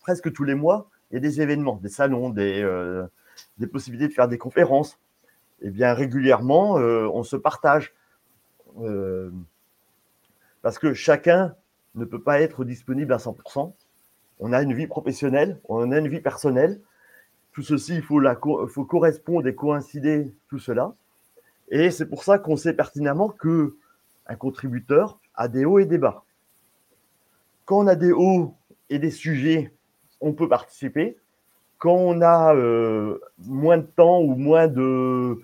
presque 0.00 0.32
tous 0.32 0.42
les 0.42 0.56
mois, 0.56 0.90
il 1.10 1.14
y 1.14 1.16
a 1.18 1.20
des 1.20 1.40
événements, 1.40 1.76
des 1.76 1.88
salons, 1.88 2.30
des, 2.30 2.62
euh, 2.62 3.06
possibilités 3.72 4.08
de 4.08 4.12
faire 4.12 4.26
des 4.26 4.38
conférences. 4.38 4.98
Et 5.60 5.68
eh 5.68 5.70
bien, 5.70 5.94
régulièrement, 5.94 6.78
euh, 6.78 7.06
on 7.14 7.22
se 7.22 7.36
partage. 7.36 7.94
parce 10.62 10.80
que 10.80 10.94
chacun 10.94 11.54
ne 11.94 12.04
peut 12.04 12.20
pas 12.20 12.40
être 12.40 12.64
disponible 12.64 13.12
à 13.12 13.18
100%. 13.18 13.72
On 14.40 14.52
a 14.52 14.62
une 14.62 14.74
vie 14.74 14.88
professionnelle, 14.88 15.60
on 15.68 15.92
a 15.92 15.98
une 15.98 16.08
vie 16.08 16.20
personnelle. 16.20 16.80
Tout 17.52 17.62
ceci, 17.62 17.96
il 17.96 18.02
faut, 18.02 18.20
la, 18.20 18.36
faut 18.68 18.84
correspondre 18.84 19.46
et 19.46 19.54
coïncider 19.54 20.32
tout 20.48 20.58
cela. 20.58 20.94
Et 21.68 21.90
c'est 21.90 22.06
pour 22.06 22.24
ça 22.24 22.38
qu'on 22.38 22.56
sait 22.56 22.74
pertinemment 22.74 23.28
que 23.28 23.76
un 24.26 24.36
contributeur 24.36 25.18
a 25.34 25.48
des 25.48 25.64
hauts 25.64 25.78
et 25.78 25.86
des 25.86 25.98
bas. 25.98 26.24
Quand 27.64 27.78
on 27.78 27.86
a 27.86 27.94
des 27.94 28.12
hauts 28.12 28.54
et 28.90 28.98
des 28.98 29.10
sujets, 29.10 29.72
on 30.20 30.32
peut 30.32 30.48
participer. 30.48 31.16
Quand 31.78 31.94
on 31.94 32.20
a 32.20 32.54
euh, 32.54 33.18
moins 33.38 33.78
de 33.78 33.86
temps 33.86 34.20
ou 34.20 34.34
moins 34.34 34.68
euh, 34.76 35.36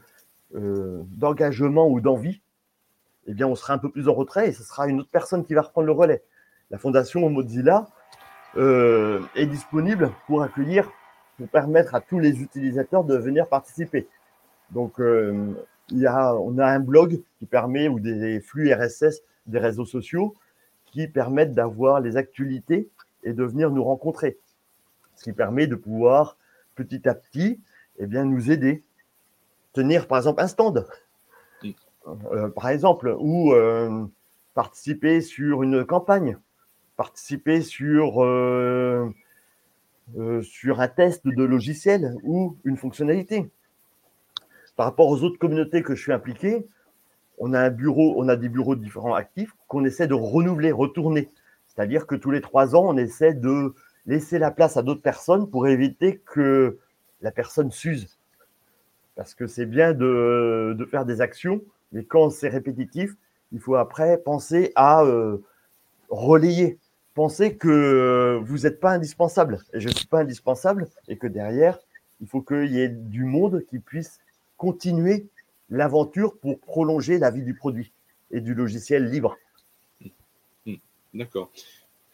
d'engagement 0.53 1.89
ou 1.89 2.01
d'envie, 2.01 2.41
eh 3.27 3.35
bien, 3.35 3.47
on 3.47 3.55
sera 3.55 3.75
un 3.75 3.79
peu 3.79 3.91
plus 3.91 4.09
en 4.09 4.15
retrait 4.15 4.49
et 4.49 4.53
ce 4.53 4.63
sera 4.63 4.89
une 4.89 5.01
autre 5.01 5.11
personne 5.11 5.45
qui 5.45 5.55
va 5.55 5.63
reprendre 5.63 5.87
le 5.87 5.93
relais 5.93 6.23
la 6.71 6.79
fondation 6.79 7.29
Mozilla 7.31 7.87
euh, 8.57 9.21
est 9.35 9.47
disponible 9.47 10.11
pour 10.27 10.43
accueillir, 10.43 10.91
pour 11.39 11.49
permettre 11.49 11.95
à 11.95 12.01
tous 12.01 12.19
les 12.19 12.43
utilisateurs 12.43 13.05
de 13.05 13.17
venir 13.17 13.49
participer. 13.49 14.07
Donc, 14.71 15.01
euh, 15.01 15.55
il 15.91 16.01
y 16.01 16.07
a, 16.07 16.35
on 16.35 16.59
a 16.59 16.67
un 16.67 16.81
blog 16.81 17.23
qui 17.39 17.47
permet, 17.47 17.89
ou 17.89 17.99
des 18.01 18.41
flux 18.41 18.73
RSS 18.73 19.23
des 19.47 19.59
réseaux 19.59 19.87
sociaux, 19.87 20.35
qui 20.87 21.09
permettent 21.09 21.55
d'avoir 21.55 22.01
les 22.01 22.17
actualités 22.17 22.91
et 23.25 23.33
de 23.33 23.45
venir 23.45 23.71
nous 23.71 23.85
rencontrer. 23.85 24.39
Ce 25.15 25.25
qui 25.25 25.33
permet 25.33 25.67
de 25.67 25.75
pouvoir 25.75 26.37
petit 26.75 27.09
à 27.09 27.15
petit 27.15 27.61
eh 27.99 28.07
bien, 28.07 28.25
nous 28.25 28.51
aider. 28.51 28.83
Tenir 29.73 30.07
par 30.07 30.19
exemple 30.19 30.43
un 30.43 30.49
stand, 30.49 30.87
euh, 32.33 32.49
par 32.51 32.69
exemple, 32.69 33.17
ou 33.19 33.55
participer 34.55 35.21
sur 35.21 35.63
une 35.63 35.85
campagne 35.85 36.39
participer 36.99 37.63
sur, 37.63 38.25
euh, 38.25 38.27
euh, 38.27 39.11
sur 40.43 40.81
un 40.81 40.89
test 40.89 41.27
de 41.27 41.45
logiciel 41.45 42.15
ou 42.23 42.57
une 42.65 42.77
fonctionnalité. 42.77 43.51
Par 44.77 44.87
rapport 44.87 45.09
aux 45.09 45.23
autres 45.23 45.39
communautés 45.39 45.83
que 45.83 45.95
je 45.95 46.03
suis 46.03 46.13
impliqué, 46.13 46.67
on 47.39 47.53
a 47.53 47.61
un 47.61 47.71
bureau, 47.71 48.15
on 48.17 48.29
a 48.29 48.37
des 48.37 48.49
bureaux 48.49 48.77
différents 48.77 49.15
actifs 49.15 49.53
qu'on 49.67 49.85
essaie 49.85 50.07
de 50.07 50.15
renouveler, 50.15 50.73
retourner. 50.73 51.31
C'est-à-dire 51.67 52.07
que 52.07 52.15
tous 52.15 52.31
les 52.31 52.41
trois 52.41 52.75
ans, 52.75 52.85
on 52.87 52.97
essaie 52.97 53.35
de 53.35 53.75
laisser 54.07 54.39
la 54.39 54.51
place 54.51 54.77
à 54.77 54.83
d'autres 54.83 55.03
personnes 55.03 55.49
pour 55.49 55.69
éviter 55.69 56.19
que 56.25 56.79
la 57.21 57.31
personne 57.31 57.71
s'use. 57.71 58.19
Parce 59.15 59.35
que 59.35 59.47
c'est 59.47 59.67
bien 59.67 59.93
de, 59.93 60.75
de, 60.77 60.85
faire 60.85 61.05
des 61.05 61.21
actions, 61.21 61.61
mais 61.93 62.05
quand 62.05 62.31
c'est 62.31 62.49
répétitif, 62.49 63.15
il 63.53 63.61
faut 63.61 63.77
après 63.77 64.19
penser 64.19 64.73
à 64.75 65.03
euh, 65.03 65.39
relayer 66.09 66.79
pensez 67.19 67.57
que 67.57 68.41
vous 68.45 68.59
n'êtes 68.59 68.79
pas 68.79 68.93
indispensable. 68.93 69.59
Et 69.75 69.81
je 69.81 69.89
ne 69.89 69.93
suis 69.93 70.07
pas 70.07 70.21
indispensable 70.21 70.89
et 71.09 71.17
que 71.17 71.27
derrière, 71.27 71.77
il 72.21 72.29
faut 72.29 72.43
qu'il 72.43 72.71
y 72.73 72.79
ait 72.79 72.89
du 72.89 73.25
monde 73.25 73.65
qui 73.69 73.81
puisse 73.81 74.21
continuer 74.57 75.27
l'aventure 75.69 76.39
pour 76.39 76.61
prolonger 76.61 77.19
la 77.19 77.33
vie 77.33 77.43
du 77.43 77.55
produit 77.55 77.91
et 78.31 78.41
du 78.41 78.55
logiciel 78.55 79.11
libre. 79.11 79.37
Hmm. 80.65 80.77
D'accord. 81.13 81.51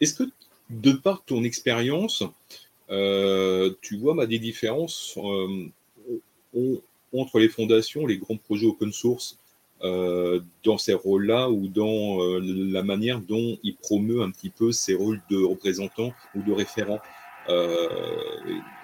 Est-ce 0.01 0.15
que, 0.15 0.23
de 0.71 0.93
par 0.93 1.23
ton 1.23 1.43
expérience, 1.43 2.23
euh, 2.89 3.75
tu 3.81 3.97
vois 3.97 4.15
bah, 4.15 4.25
des 4.25 4.39
différences 4.39 5.19
euh, 5.19 6.81
entre 7.13 7.37
les 7.37 7.49
fondations, 7.49 8.07
les 8.07 8.17
grands 8.17 8.37
projets 8.37 8.65
open 8.65 8.91
source 8.91 9.37
euh, 9.37 9.44
dans 9.81 10.77
ces 10.77 10.93
rôles-là 10.93 11.49
ou 11.49 11.67
dans 11.67 12.21
euh, 12.21 12.39
la 12.41 12.83
manière 12.83 13.19
dont 13.19 13.57
il 13.63 13.75
promeut 13.75 14.21
un 14.21 14.31
petit 14.31 14.49
peu 14.49 14.71
ces 14.71 14.95
rôles 14.95 15.21
de 15.29 15.43
représentants 15.43 16.11
ou 16.35 16.41
de 16.41 16.51
référents. 16.51 16.99
Euh, 17.49 17.87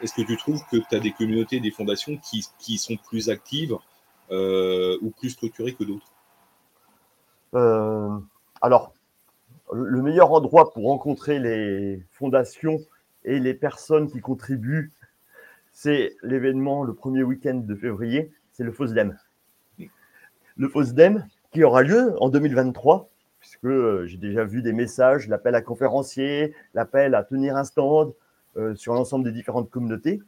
est-ce 0.01 0.13
que 0.13 0.21
tu 0.21 0.37
trouves 0.37 0.61
que 0.71 0.77
tu 0.77 0.95
as 0.95 0.99
des 0.99 1.11
communautés, 1.11 1.59
des 1.59 1.71
fondations 1.71 2.17
qui, 2.17 2.45
qui 2.59 2.77
sont 2.77 2.97
plus 2.97 3.29
actives 3.29 3.75
ou 4.31 5.11
plus 5.19 5.31
structurées 5.31 5.73
que 5.73 5.83
d'autres? 5.83 6.07
Alors, 8.61 8.93
le 9.73 10.01
meilleur 10.01 10.31
endroit 10.31 10.71
pour 10.71 10.83
rencontrer 10.83 11.39
les 11.39 12.01
fondations 12.11 12.79
et 13.25 13.39
les 13.39 13.53
personnes 13.53 14.09
qui 14.09 14.21
contribuent, 14.21 14.91
c'est 15.73 16.15
l'événement 16.21 16.83
le 16.83 16.93
premier 16.93 17.23
week-end 17.23 17.55
de 17.55 17.75
février, 17.75 18.31
c'est 18.53 18.63
le 18.63 18.71
FOSDEM 18.71 19.17
le 20.61 20.69
FOSDEM 20.69 21.25
qui 21.51 21.63
aura 21.63 21.81
lieu 21.81 22.13
en 22.21 22.29
2023, 22.29 23.09
puisque 23.39 23.65
euh, 23.65 24.05
j'ai 24.05 24.17
déjà 24.17 24.43
vu 24.43 24.61
des 24.61 24.73
messages, 24.73 25.27
l'appel 25.27 25.55
à 25.55 25.61
conférenciers, 25.63 26.53
l'appel 26.75 27.15
à 27.15 27.23
tenir 27.23 27.57
un 27.57 27.63
stand 27.63 28.13
euh, 28.57 28.75
sur 28.75 28.93
l'ensemble 28.93 29.25
des 29.25 29.31
différentes 29.31 29.71
communautés 29.71 30.21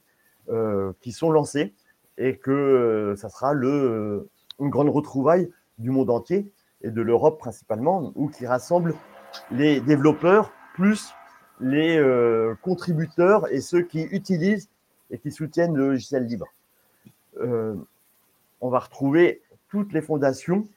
euh, 0.49 0.91
qui 1.01 1.11
sont 1.11 1.29
lancés 1.29 1.75
et 2.17 2.37
que 2.37 3.13
ça 3.15 3.29
sera 3.29 3.53
une 3.53 4.25
grande 4.59 4.89
retrouvaille 4.89 5.51
du 5.77 5.91
monde 5.91 6.09
entier 6.09 6.51
et 6.81 6.89
de 6.89 7.01
l'Europe 7.03 7.37
principalement, 7.37 8.11
où 8.15 8.27
qui 8.27 8.47
rassemble 8.47 8.95
les 9.51 9.81
développeurs 9.81 10.51
plus 10.73 11.13
les 11.59 11.99
contributeurs 12.61 13.51
et 13.51 13.61
ceux 13.61 13.81
qui 13.81 14.03
utilisent 14.11 14.69
et 15.09 15.17
qui 15.17 15.31
soutiennent 15.31 15.75
le 15.75 15.89
logiciel 15.89 16.25
libre. 16.25 16.47
On 17.39 18.69
va 18.69 18.79
retrouver 18.79 19.41
toutes 19.73 19.91
les 19.91 20.01
fondations 20.01 20.67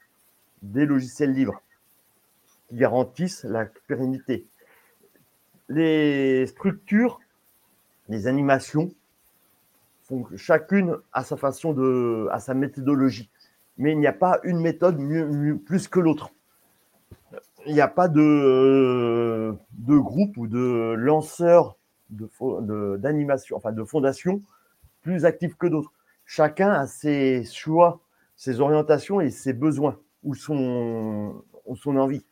des 0.63 0.87
logiciels 0.87 1.35
libres 1.35 1.63
qui 2.67 2.77
garantissent 2.77 3.45
la 3.45 3.67
pérennité. 3.87 4.47
Les 5.69 6.47
structures, 6.47 7.21
les 8.09 8.27
animations, 8.27 8.91
font 10.05 10.27
chacune 10.37 10.97
à 11.13 11.25
sa 11.25 11.37
façon 11.37 11.75
de, 11.75 12.27
à 12.33 12.41
sa 12.41 12.55
méthodologie. 12.55 13.29
Mais 13.77 13.93
il 13.93 13.99
n'y 13.99 14.07
a 14.07 14.15
pas 14.15 14.41
une 14.45 14.61
méthode 14.61 14.99
plus 15.67 15.89
que 15.89 16.01
l'autre. 16.01 16.31
Il 17.67 17.75
n'y 17.75 17.83
a 17.83 17.89
pas 17.89 18.09
de, 18.09 19.55
de 19.73 19.99
groupe 19.99 20.39
ou 20.39 20.47
de 20.47 20.95
lanceur 20.97 21.77
d'animation, 22.09 23.57
de, 23.57 23.59
enfin 23.59 23.73
de 23.73 23.85
fondation 23.85 24.41
plus 25.03 25.27
actif 25.27 25.55
que 25.57 25.67
d'autres. 25.67 25.93
Chacun 26.25 26.71
a 26.71 26.87
ses 26.87 27.45
choix, 27.45 28.01
ses 28.37 28.61
orientations 28.61 29.21
et 29.21 29.31
ses 29.31 29.53
besoins 29.53 29.99
ou 30.23 30.35
son, 30.35 31.43
envie. 31.87 32.25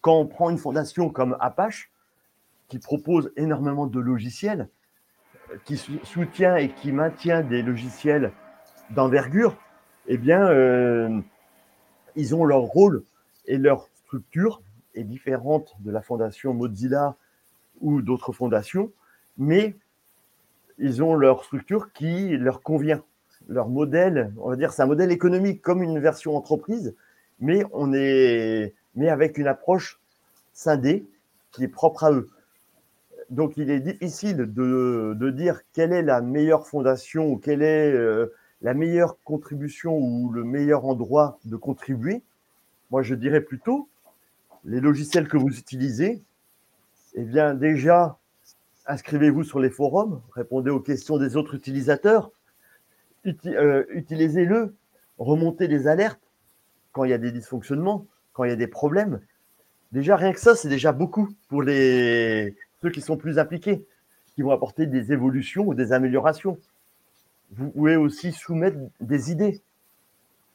Quand 0.00 0.18
on 0.18 0.26
prend 0.26 0.50
une 0.50 0.58
fondation 0.58 1.10
comme 1.10 1.36
Apache, 1.40 1.90
qui 2.68 2.78
propose 2.78 3.32
énormément 3.36 3.86
de 3.86 3.98
logiciels, 3.98 4.68
qui 5.64 5.78
soutient 6.04 6.56
et 6.56 6.68
qui 6.68 6.92
maintient 6.92 7.42
des 7.42 7.62
logiciels 7.62 8.32
d'envergure, 8.90 9.56
eh 10.06 10.18
bien, 10.18 10.46
euh, 10.48 11.20
ils 12.14 12.34
ont 12.34 12.44
leur 12.44 12.60
rôle 12.60 13.04
et 13.46 13.56
leur 13.56 13.88
structure 13.94 14.62
est 14.94 15.04
différente 15.04 15.74
de 15.80 15.90
la 15.90 16.02
fondation 16.02 16.52
Mozilla 16.52 17.16
ou 17.80 18.02
d'autres 18.02 18.32
fondations, 18.32 18.92
mais 19.38 19.76
ils 20.78 21.02
ont 21.02 21.14
leur 21.14 21.44
structure 21.44 21.92
qui 21.92 22.36
leur 22.36 22.62
convient. 22.62 23.02
Leur 23.48 23.68
modèle, 23.68 24.32
on 24.38 24.50
va 24.50 24.56
dire, 24.56 24.72
c'est 24.72 24.82
un 24.82 24.86
modèle 24.86 25.10
économique 25.10 25.62
comme 25.62 25.82
une 25.82 25.98
version 25.98 26.36
entreprise, 26.36 26.94
mais 27.40 27.64
on 27.72 27.92
est, 27.94 28.74
mais 28.94 29.08
avec 29.08 29.38
une 29.38 29.46
approche 29.46 30.00
scindée 30.52 31.06
qui 31.52 31.64
est 31.64 31.68
propre 31.68 32.04
à 32.04 32.12
eux. 32.12 32.28
Donc, 33.30 33.56
il 33.56 33.70
est 33.70 33.80
difficile 33.80 34.36
de, 34.36 35.14
de 35.16 35.30
dire 35.30 35.60
quelle 35.72 35.92
est 35.92 36.02
la 36.02 36.20
meilleure 36.20 36.66
fondation 36.66 37.30
ou 37.30 37.36
quelle 37.36 37.62
est 37.62 37.92
euh, 37.92 38.32
la 38.62 38.74
meilleure 38.74 39.16
contribution 39.24 39.96
ou 39.96 40.30
le 40.30 40.44
meilleur 40.44 40.84
endroit 40.84 41.38
de 41.44 41.56
contribuer. 41.56 42.22
Moi, 42.90 43.02
je 43.02 43.14
dirais 43.14 43.40
plutôt 43.40 43.88
les 44.64 44.80
logiciels 44.80 45.28
que 45.28 45.36
vous 45.36 45.58
utilisez. 45.58 46.22
Eh 47.14 47.24
bien, 47.24 47.54
déjà, 47.54 48.18
inscrivez-vous 48.86 49.44
sur 49.44 49.60
les 49.60 49.70
forums, 49.70 50.20
répondez 50.34 50.70
aux 50.70 50.80
questions 50.80 51.18
des 51.18 51.36
autres 51.36 51.54
utilisateurs, 51.54 52.30
euh, 53.46 53.84
utilisez-le, 53.90 54.74
remontez 55.18 55.68
des 55.68 55.86
alertes 55.86 56.20
quand 56.92 57.04
il 57.04 57.10
y 57.10 57.14
a 57.14 57.18
des 57.18 57.32
dysfonctionnements, 57.32 58.06
quand 58.32 58.44
il 58.44 58.50
y 58.50 58.52
a 58.52 58.56
des 58.56 58.66
problèmes. 58.66 59.20
Déjà, 59.92 60.16
rien 60.16 60.32
que 60.32 60.40
ça, 60.40 60.54
c'est 60.54 60.68
déjà 60.68 60.92
beaucoup 60.92 61.28
pour 61.48 61.62
ceux 61.64 62.90
qui 62.92 63.00
sont 63.00 63.16
plus 63.16 63.38
impliqués, 63.38 63.84
qui 64.34 64.42
vont 64.42 64.50
apporter 64.50 64.86
des 64.86 65.12
évolutions 65.12 65.66
ou 65.66 65.74
des 65.74 65.92
améliorations. 65.92 66.58
Vous 67.52 67.70
pouvez 67.70 67.96
aussi 67.96 68.32
soumettre 68.32 68.76
des 69.00 69.32
idées. 69.32 69.62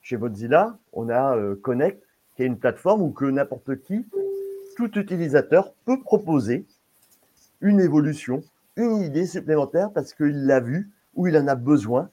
Chez 0.02 0.18
Mozilla, 0.18 0.78
on 0.92 1.10
a 1.10 1.36
euh, 1.38 1.56
Connect, 1.56 2.04
qui 2.36 2.44
est 2.44 2.46
une 2.46 2.58
plateforme 2.58 3.02
où 3.02 3.12
que 3.12 3.26
n'importe 3.26 3.82
qui, 3.82 4.06
tout 4.76 4.98
utilisateur 4.98 5.74
peut 5.86 6.02
proposer 6.02 6.66
une 7.62 7.80
évolution, 7.80 8.44
une 8.76 8.98
idée 8.98 9.26
supplémentaire 9.26 9.92
parce 9.92 10.14
qu'il 10.14 10.46
l'a 10.46 10.60
vu 10.60 10.92
ou 11.16 11.28
il 11.28 11.38
en 11.38 11.48
a 11.48 11.56
besoin. 11.56 12.10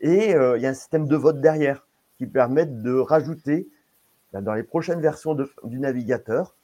Et 0.00 0.34
euh, 0.34 0.56
il 0.56 0.62
y 0.62 0.66
a 0.66 0.70
un 0.70 0.74
système 0.74 1.06
de 1.06 1.16
vote 1.16 1.40
derrière 1.40 1.86
qui 2.16 2.26
permet 2.26 2.66
de 2.66 2.94
rajouter 2.94 3.68
ben, 4.32 4.42
dans 4.42 4.54
les 4.54 4.62
prochaines 4.62 5.00
versions 5.00 5.36
du 5.64 5.78
navigateur 5.78 6.54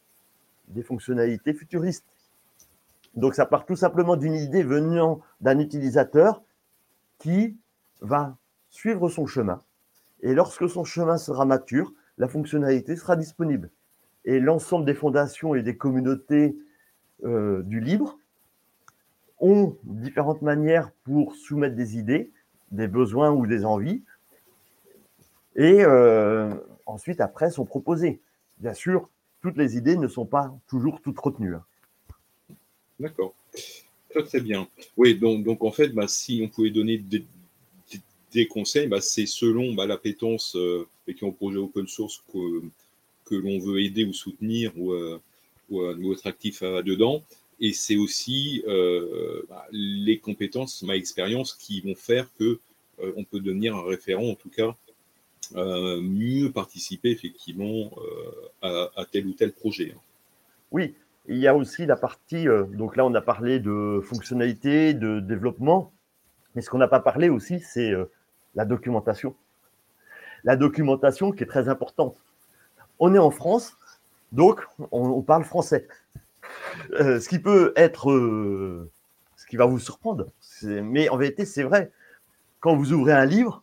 des 0.69 0.83
fonctionnalités 0.83 1.55
futuristes. 1.55 2.07
Donc 3.15 3.35
ça 3.35 3.47
part 3.47 3.65
tout 3.65 3.77
simplement 3.77 4.17
d'une 4.17 4.35
idée 4.35 4.63
venant 4.63 5.21
d'un 5.41 5.59
utilisateur 5.59 6.43
qui 7.19 7.57
va 8.01 8.37
suivre 8.71 9.09
son 9.09 9.27
chemin. 9.27 9.63
Et 10.21 10.35
lorsque 10.35 10.69
son 10.69 10.85
chemin 10.85 11.17
sera 11.17 11.45
mature, 11.45 11.93
la 12.19 12.29
fonctionnalité 12.29 12.97
sera 12.97 13.17
disponible. 13.17 13.71
Et 14.25 14.41
l'ensemble 14.41 14.85
des 14.85 14.95
fondations 14.95 15.55
et 15.55 15.63
des 15.63 15.77
communautés 15.77 16.57
euh, 17.25 17.63
du 17.63 17.81
libre 17.81 18.19
ont 19.39 19.77
différentes 19.85 20.43
manières 20.43 20.91
pour 21.05 21.35
soumettre 21.35 21.77
des 21.77 21.99
idées, 21.99 22.33
des 22.71 22.89
besoins 22.89 23.31
ou 23.31 23.47
des 23.47 23.65
envies, 23.65 24.03
et 25.57 25.85
euh, 25.85 26.55
ensuite, 26.87 27.21
après, 27.21 27.51
sont 27.51 27.65
proposées. 27.65 28.21
Bien 28.59 28.75
sûr, 28.75 29.09
toutes 29.41 29.57
les 29.57 29.77
idées 29.77 29.97
ne 29.97 30.09
sont 30.09 30.27
pas 30.27 30.55
toujours 30.69 31.01
toutes 31.01 31.19
retenues. 31.19 31.55
Hein. 31.55 31.65
D'accord. 32.99 33.35
Très, 34.11 34.23
très 34.25 34.41
bien. 34.41 34.69
Oui, 34.97 35.17
donc, 35.17 35.63
en 35.63 35.71
fait, 35.71 35.89
bah, 35.89 36.09
si 36.09 36.41
on 36.45 36.49
pouvait 36.49 36.71
donner 36.71 36.99
des, 36.99 38.47
conseils, 38.49 38.89
bah, 38.89 39.01
c'est 39.01 39.27
selon 39.27 39.75
bah, 39.75 39.87
l'appétence 39.87 40.57
euh, 40.57 40.89
et 41.07 41.15
qui 41.15 41.25
ont 41.25 41.33
projet 41.33 41.59
open 41.59 41.87
source 41.87 42.23
que, 42.33 42.63
que 43.25 43.37
l'on 43.37 43.61
veut 43.61 43.81
aider 43.81 44.05
ou 44.05 44.13
soutenir 44.13 44.73
ou, 44.77 44.93
euh, 44.93 45.21
ou, 45.71 46.13
être 46.13 46.27
actif 46.27 46.63
dedans. 46.63 47.23
Et 47.61 47.73
c'est 47.73 47.97
aussi 47.97 48.63
euh, 48.67 49.43
bah, 49.49 49.67
les 49.73 50.19
compétences, 50.19 50.83
ma 50.83 50.97
expérience, 50.97 51.55
qui 51.55 51.81
vont 51.81 51.95
faire 51.95 52.29
que 52.39 52.61
euh, 53.01 53.13
on 53.17 53.25
peut 53.25 53.41
devenir 53.41 53.77
un 53.77 53.83
référent, 53.83 54.29
en 54.29 54.35
tout 54.35 54.51
cas, 54.51 54.75
mieux 55.55 56.51
participer 56.51 57.11
effectivement 57.11 57.91
à, 58.63 58.91
à, 58.97 59.05
tel 59.05 59.27
ou 59.27 59.35
tel 59.35 59.53
projet. 59.53 59.93
Hein. 59.95 60.01
Oui, 60.73 60.95
il 61.29 61.37
y 61.37 61.47
a 61.47 61.55
aussi 61.55 61.85
la 61.87 61.97
partie, 61.97 62.47
donc 62.73 62.97
là 62.97 63.05
on 63.05 63.15
a 63.15 63.21
parlé 63.21 63.61
de 63.61 64.01
fonctionnalité, 64.03 64.95
de 64.95 65.21
développement, 65.21 65.93
mais 66.55 66.63
ce 66.63 66.71
qu'on 66.71 66.79
n'a 66.79 66.89
pas 66.89 67.01
parlé 67.01 67.29
aussi, 67.29 67.61
c'est 67.61 67.93
la 68.55 68.65
documentation. 68.65 69.37
La 70.45 70.57
documentation 70.57 71.31
qui 71.31 71.43
est 71.43 71.47
très 71.47 71.69
importante. 71.69 72.17
On 72.99 73.15
est 73.15 73.19
en 73.19 73.31
France, 73.31 73.77
donc 74.33 74.61
on, 74.91 75.23
parle 75.23 75.45
français. 75.45 75.87
Euh, 76.93 77.21
ce 77.21 77.29
qui 77.29 77.39
peut 77.39 77.73
être, 77.77 78.11
euh, 78.11 78.91
ce 79.37 79.47
qui 79.47 79.57
va 79.57 79.67
vous 79.67 79.79
surprendre, 79.79 80.27
mais 80.63 81.09
en 81.09 81.17
vérité 81.17 81.45
c'est 81.45 81.63
vrai. 81.63 81.91
Quand 82.61 82.77
vous 82.77 82.93
ouvrez 82.93 83.13
un 83.13 83.25
livre 83.25 83.63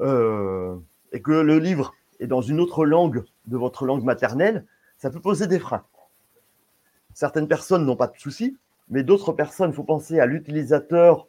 euh, 0.00 0.76
et 1.12 1.20
que 1.20 1.32
le 1.32 1.58
livre 1.58 1.94
est 2.20 2.26
dans 2.26 2.42
une 2.42 2.60
autre 2.60 2.84
langue 2.84 3.24
de 3.46 3.56
votre 3.56 3.86
langue 3.86 4.04
maternelle, 4.04 4.64
ça 4.98 5.10
peut 5.10 5.20
poser 5.20 5.46
des 5.46 5.58
freins. 5.58 5.84
Certaines 7.12 7.48
personnes 7.48 7.84
n'ont 7.84 7.96
pas 7.96 8.06
de 8.06 8.18
soucis, 8.18 8.56
mais 8.88 9.02
d'autres 9.02 9.32
personnes, 9.32 9.70
il 9.70 9.74
faut 9.74 9.84
penser 9.84 10.20
à 10.20 10.26
l'utilisateur 10.26 11.26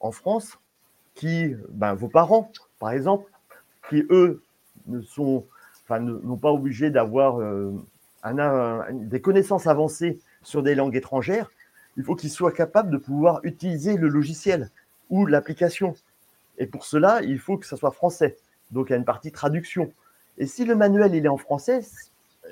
en 0.00 0.10
France, 0.10 0.58
qui, 1.14 1.54
ben, 1.70 1.94
vos 1.94 2.08
parents, 2.08 2.50
par 2.78 2.90
exemple, 2.90 3.30
qui 3.88 4.04
eux 4.10 4.42
ne 4.86 5.00
sont 5.00 5.46
n'ont 5.90 6.38
pas 6.38 6.50
obligé 6.50 6.90
d'avoir 6.90 7.40
des 8.32 9.20
connaissances 9.20 9.66
avancées 9.66 10.18
sur 10.42 10.62
des 10.62 10.74
langues 10.74 10.96
étrangères, 10.96 11.50
il 11.96 12.04
faut 12.04 12.16
qu'ils 12.16 12.30
soient 12.30 12.52
capables 12.52 12.90
de 12.90 12.96
pouvoir 12.96 13.40
utiliser 13.44 13.96
le 13.96 14.08
logiciel 14.08 14.70
ou 15.10 15.26
l'application. 15.26 15.94
Et 16.58 16.66
pour 16.66 16.84
cela, 16.84 17.22
il 17.22 17.38
faut 17.38 17.58
que 17.58 17.66
ça 17.66 17.76
soit 17.76 17.90
français. 17.90 18.36
Donc, 18.70 18.88
il 18.88 18.92
y 18.92 18.94
a 18.94 18.98
une 18.98 19.04
partie 19.04 19.32
traduction. 19.32 19.92
Et 20.38 20.46
si 20.46 20.64
le 20.64 20.74
manuel 20.74 21.14
il 21.14 21.24
est 21.24 21.28
en 21.28 21.36
français, 21.36 21.80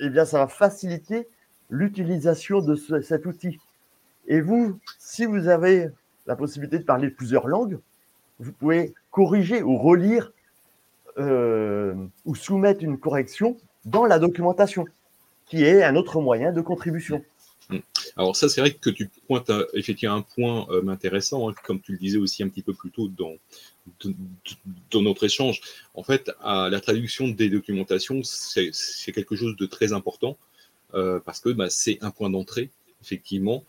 eh 0.01 0.09
bien, 0.11 0.25
ça 0.25 0.39
va 0.39 0.49
faciliter 0.49 1.27
l'utilisation 1.71 2.61
de 2.61 2.77
cet 3.01 3.27
outil. 3.27 3.59
Et 4.29 4.41
vous, 4.41 4.79
si 4.99 5.25
vous 5.25 5.49
avez 5.49 5.91
la 6.27 6.37
possibilité 6.37 6.79
de 6.79 6.85
parler 6.85 7.11
plusieurs 7.11 7.49
langues, 7.49 7.79
vous 8.39 8.53
pouvez 8.53 8.95
corriger 9.11 9.63
ou 9.63 9.79
relire 9.79 10.33
euh, 11.19 11.95
ou 12.25 12.35
soumettre 12.35 12.83
une 12.83 12.99
correction 12.99 13.57
dans 13.85 14.07
la 14.07 14.19
documentation, 14.19 14.87
qui 15.47 15.65
est 15.65 15.83
un 15.83 15.97
autre 15.97 16.21
moyen 16.21 16.53
de 16.53 16.61
contribution. 16.61 17.25
Hmm. 17.69 17.79
Alors 18.17 18.37
ça, 18.37 18.49
c'est 18.49 18.61
vrai 18.61 18.73
que 18.73 18.91
tu 18.91 19.09
pointes 19.27 19.51
à, 19.51 19.65
effectivement 19.75 20.17
un 20.17 20.23
point 20.23 20.67
euh, 20.71 20.87
intéressant, 20.89 21.49
hein, 21.49 21.55
comme 21.65 21.81
tu 21.81 21.93
le 21.93 21.99
disais 21.99 22.19
aussi 22.19 22.43
un 22.43 22.49
petit 22.49 22.63
peu 22.63 22.75
plus 22.75 22.91
tôt 22.91 23.09
dans, 23.09 23.35
dans 24.91 25.03
notre 25.03 25.25
échange. 25.25 25.61
En 25.95 26.03
fait, 26.03 26.31
à 26.41 26.69
la 26.71 26.81
traduction 26.81 27.29
des 27.29 27.49
documentations, 27.49 28.23
c'est 28.25 29.13
quelque 29.13 29.37
chose 29.37 29.57
de 29.57 29.67
très 29.67 29.93
important 29.93 30.37
euh, 30.95 31.21
parce 31.21 31.41
que 31.41 31.51
bah, 31.51 31.71
c'est 31.71 31.99
un 32.03 32.11
point 32.11 32.31
d'entrée, 32.31 32.71
effectivement, 33.03 33.65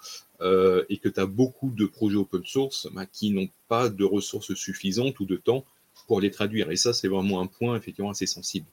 et 0.90 0.98
que 0.98 1.08
tu 1.08 1.22
as 1.22 1.26
beaucoup 1.26 1.70
de 1.70 1.86
projets 1.86 2.18
open 2.18 2.44
source 2.44 2.90
bah, 2.92 3.06
qui 3.06 3.32
n'ont 3.32 3.48
pas 3.70 3.88
de 3.88 4.04
ressources 4.04 4.54
suffisantes 4.56 5.18
ou 5.22 5.26
de 5.26 5.38
temps 5.38 5.64
pour 6.08 6.20
les 6.22 6.32
traduire. 6.32 6.70
Et 6.72 6.76
ça, 6.76 6.94
c'est 6.94 7.08
vraiment 7.08 7.40
un 7.42 7.48
point 7.48 7.76
effectivement 7.78 8.10
assez 8.10 8.26
sensible. 8.26 8.66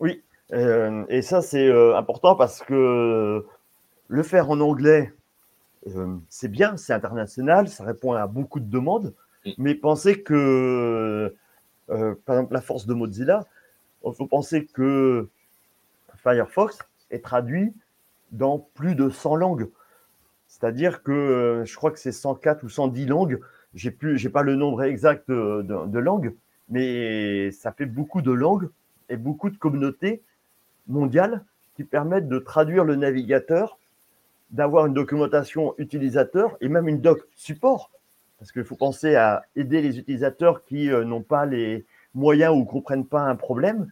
Oui, 0.00 0.10
euh, 0.12 0.33
et 0.52 1.22
ça, 1.22 1.42
c'est 1.42 1.66
euh, 1.68 1.96
important 1.96 2.36
parce 2.36 2.62
que 2.62 3.44
le 4.08 4.22
faire 4.22 4.50
en 4.50 4.60
anglais, 4.60 5.12
euh, 5.88 6.16
c'est 6.28 6.48
bien, 6.48 6.76
c'est 6.76 6.92
international, 6.92 7.68
ça 7.68 7.84
répond 7.84 8.12
à 8.12 8.26
beaucoup 8.26 8.60
de 8.60 8.70
demandes. 8.70 9.14
Mm. 9.46 9.50
Mais 9.58 9.74
pensez 9.74 10.22
que, 10.22 11.34
par 11.86 12.36
exemple, 12.36 12.54
la 12.54 12.60
force 12.60 12.86
de 12.86 12.94
Mozilla, 12.94 13.44
il 14.06 14.12
faut 14.12 14.26
penser 14.26 14.66
que 14.66 15.28
Firefox 16.22 16.78
est 17.10 17.24
traduit 17.24 17.72
dans 18.32 18.58
plus 18.58 18.94
de 18.94 19.08
100 19.08 19.36
langues. 19.36 19.68
C'est-à-dire 20.46 21.02
que 21.02 21.62
je 21.66 21.76
crois 21.76 21.90
que 21.90 21.98
c'est 21.98 22.12
104 22.12 22.62
ou 22.64 22.68
110 22.68 23.06
langues. 23.06 23.40
J'ai 23.74 23.90
plus, 23.90 24.18
j'ai 24.18 24.28
pas 24.28 24.42
le 24.42 24.56
nombre 24.56 24.82
exact 24.84 25.28
de 25.28 25.98
langues, 25.98 26.34
mais 26.68 27.50
ça 27.50 27.72
fait 27.72 27.86
beaucoup 27.86 28.22
de 28.22 28.30
langues 28.30 28.68
et 29.08 29.16
beaucoup 29.16 29.50
de 29.50 29.56
communautés 29.56 30.22
mondiales 30.86 31.44
qui 31.76 31.84
permettent 31.84 32.28
de 32.28 32.38
traduire 32.38 32.84
le 32.84 32.96
navigateur, 32.96 33.78
d'avoir 34.50 34.86
une 34.86 34.94
documentation 34.94 35.74
utilisateur 35.78 36.56
et 36.60 36.68
même 36.68 36.88
une 36.88 37.00
doc 37.00 37.26
support. 37.34 37.90
Parce 38.38 38.52
qu'il 38.52 38.64
faut 38.64 38.76
penser 38.76 39.16
à 39.16 39.42
aider 39.56 39.80
les 39.80 39.98
utilisateurs 39.98 40.64
qui 40.64 40.90
euh, 40.90 41.04
n'ont 41.04 41.22
pas 41.22 41.46
les 41.46 41.84
moyens 42.14 42.54
ou 42.54 42.60
ne 42.60 42.64
comprennent 42.64 43.06
pas 43.06 43.22
un 43.22 43.36
problème. 43.36 43.90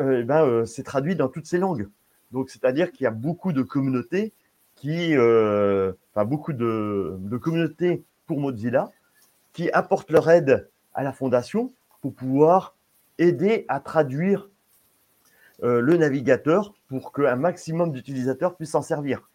Euh, 0.00 0.20
eh 0.20 0.24
ben, 0.24 0.44
euh, 0.44 0.64
c'est 0.64 0.82
traduit 0.82 1.14
dans 1.14 1.28
toutes 1.28 1.46
ces 1.46 1.58
langues. 1.58 1.88
Donc, 2.32 2.50
c'est-à-dire 2.50 2.90
qu'il 2.90 3.04
y 3.04 3.06
a 3.06 3.12
beaucoup 3.12 3.52
de 3.52 3.62
communautés 3.62 4.32
qui, 4.74 5.12
enfin, 5.12 6.24
beaucoup 6.24 6.52
de, 6.52 7.38
communautés 7.40 8.02
pour 8.26 8.40
Mozilla 8.40 8.90
qui 9.52 9.70
apportent 9.70 10.10
leur 10.10 10.28
aide 10.28 10.68
à 10.94 11.04
la 11.04 11.12
fondation 11.12 11.72
pour 12.00 12.12
pouvoir 12.12 12.74
aider 13.18 13.64
à 13.68 13.78
traduire 13.78 14.48
le 15.64 15.96
navigateur 15.96 16.74
pour 16.88 17.12
qu'un 17.12 17.36
maximum 17.36 17.90
d'utilisateurs 17.90 18.54
puissent 18.54 18.72
s'en 18.72 18.82
servir. 18.82 19.28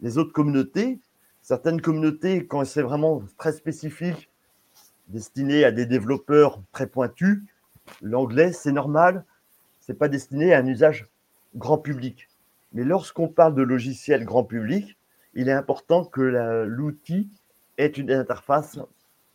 Les 0.00 0.16
autres 0.16 0.32
communautés, 0.32 1.00
certaines 1.42 1.80
communautés, 1.80 2.46
quand 2.46 2.64
c'est 2.64 2.82
vraiment 2.82 3.22
très 3.36 3.52
spécifique, 3.52 4.30
destiné 5.08 5.64
à 5.64 5.72
des 5.72 5.86
développeurs 5.86 6.62
très 6.72 6.86
pointus, 6.86 7.42
l'anglais, 8.00 8.52
c'est 8.52 8.72
normal, 8.72 9.24
c'est 9.80 9.98
pas 9.98 10.08
destiné 10.08 10.54
à 10.54 10.58
un 10.58 10.66
usage 10.66 11.08
grand 11.56 11.78
public. 11.78 12.28
Mais 12.72 12.84
lorsqu'on 12.84 13.28
parle 13.28 13.54
de 13.54 13.62
logiciel 13.62 14.24
grand 14.24 14.44
public, 14.44 14.96
il 15.34 15.48
est 15.48 15.52
important 15.52 16.04
que 16.04 16.20
l'outil 16.66 17.28
ait 17.78 17.88
une 17.88 18.12
interface 18.12 18.78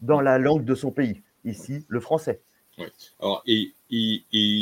dans 0.01 0.21
la 0.21 0.37
langue 0.37 0.63
de 0.63 0.75
son 0.75 0.91
pays, 0.91 1.23
ici 1.43 1.85
le 1.89 1.99
français. 1.99 2.41
Alors, 3.19 3.43
et, 3.47 3.73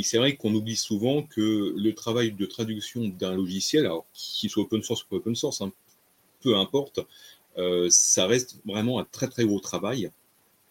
c'est 0.04 0.18
vrai 0.18 0.36
qu'on 0.36 0.54
oublie 0.54 0.76
souvent 0.76 1.24
que 1.24 1.74
le 1.76 1.94
travail 1.94 2.32
de 2.32 2.46
traduction 2.46 3.08
d'un 3.08 3.36
logiciel, 3.36 3.86
alors 3.86 4.06
qu'il 4.14 4.50
soit 4.50 4.64
open 4.64 4.84
source 4.84 5.04
ou 5.04 5.08
pas 5.08 5.16
open 5.18 5.36
source, 5.36 5.62
hein, 5.62 5.72
peu 6.42 6.56
importe, 6.56 7.00
euh, 7.58 7.88
ça 7.90 8.28
reste 8.28 8.58
vraiment 8.66 9.00
un 9.00 9.06
très 9.06 9.28
très 9.28 9.46
gros 9.46 9.60
travail. 9.60 10.12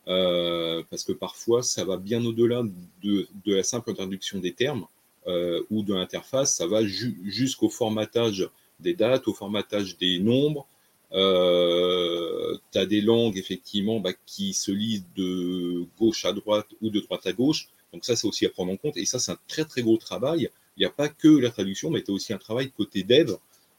Euh, 0.08 0.82
parce 0.90 1.04
que 1.04 1.12
parfois, 1.12 1.62
ça 1.62 1.84
va 1.84 1.96
bien 1.96 2.24
au-delà 2.24 2.62
de, 3.02 3.28
de, 3.44 3.54
la 3.54 3.62
simple 3.62 3.94
traduction 3.94 4.40
des 4.40 4.52
termes 4.52 4.86
euh, 5.28 5.62
ou 5.70 5.84
de 5.84 5.94
l'interface, 5.94 6.56
ça 6.56 6.66
va 6.66 6.84
jusqu'au 6.84 7.68
formatage 7.68 8.48
des 8.80 8.94
dates, 8.94 9.28
au 9.28 9.34
formatage 9.34 9.96
des 9.98 10.18
nombres, 10.18 10.66
euh, 11.14 12.56
tu 12.72 12.78
as 12.78 12.86
des 12.86 13.00
langues 13.00 13.36
effectivement 13.36 14.00
bah, 14.00 14.12
qui 14.26 14.54
se 14.54 14.70
lisent 14.70 15.04
de 15.14 15.84
gauche 15.98 16.24
à 16.24 16.32
droite 16.32 16.68
ou 16.80 16.90
de 16.90 17.00
droite 17.00 17.26
à 17.26 17.32
gauche. 17.32 17.68
Donc 17.92 18.04
ça, 18.04 18.16
c'est 18.16 18.26
aussi 18.26 18.46
à 18.46 18.50
prendre 18.50 18.72
en 18.72 18.76
compte. 18.76 18.96
Et 18.96 19.04
ça, 19.04 19.18
c'est 19.18 19.32
un 19.32 19.38
très 19.48 19.64
très 19.64 19.82
gros 19.82 19.98
travail. 19.98 20.50
Il 20.76 20.80
n'y 20.80 20.86
a 20.86 20.90
pas 20.90 21.08
que 21.08 21.28
la 21.28 21.50
traduction, 21.50 21.90
mais 21.90 22.02
tu 22.02 22.10
as 22.10 22.14
aussi 22.14 22.32
un 22.32 22.38
travail 22.38 22.70
côté 22.70 23.02
dev, 23.02 23.34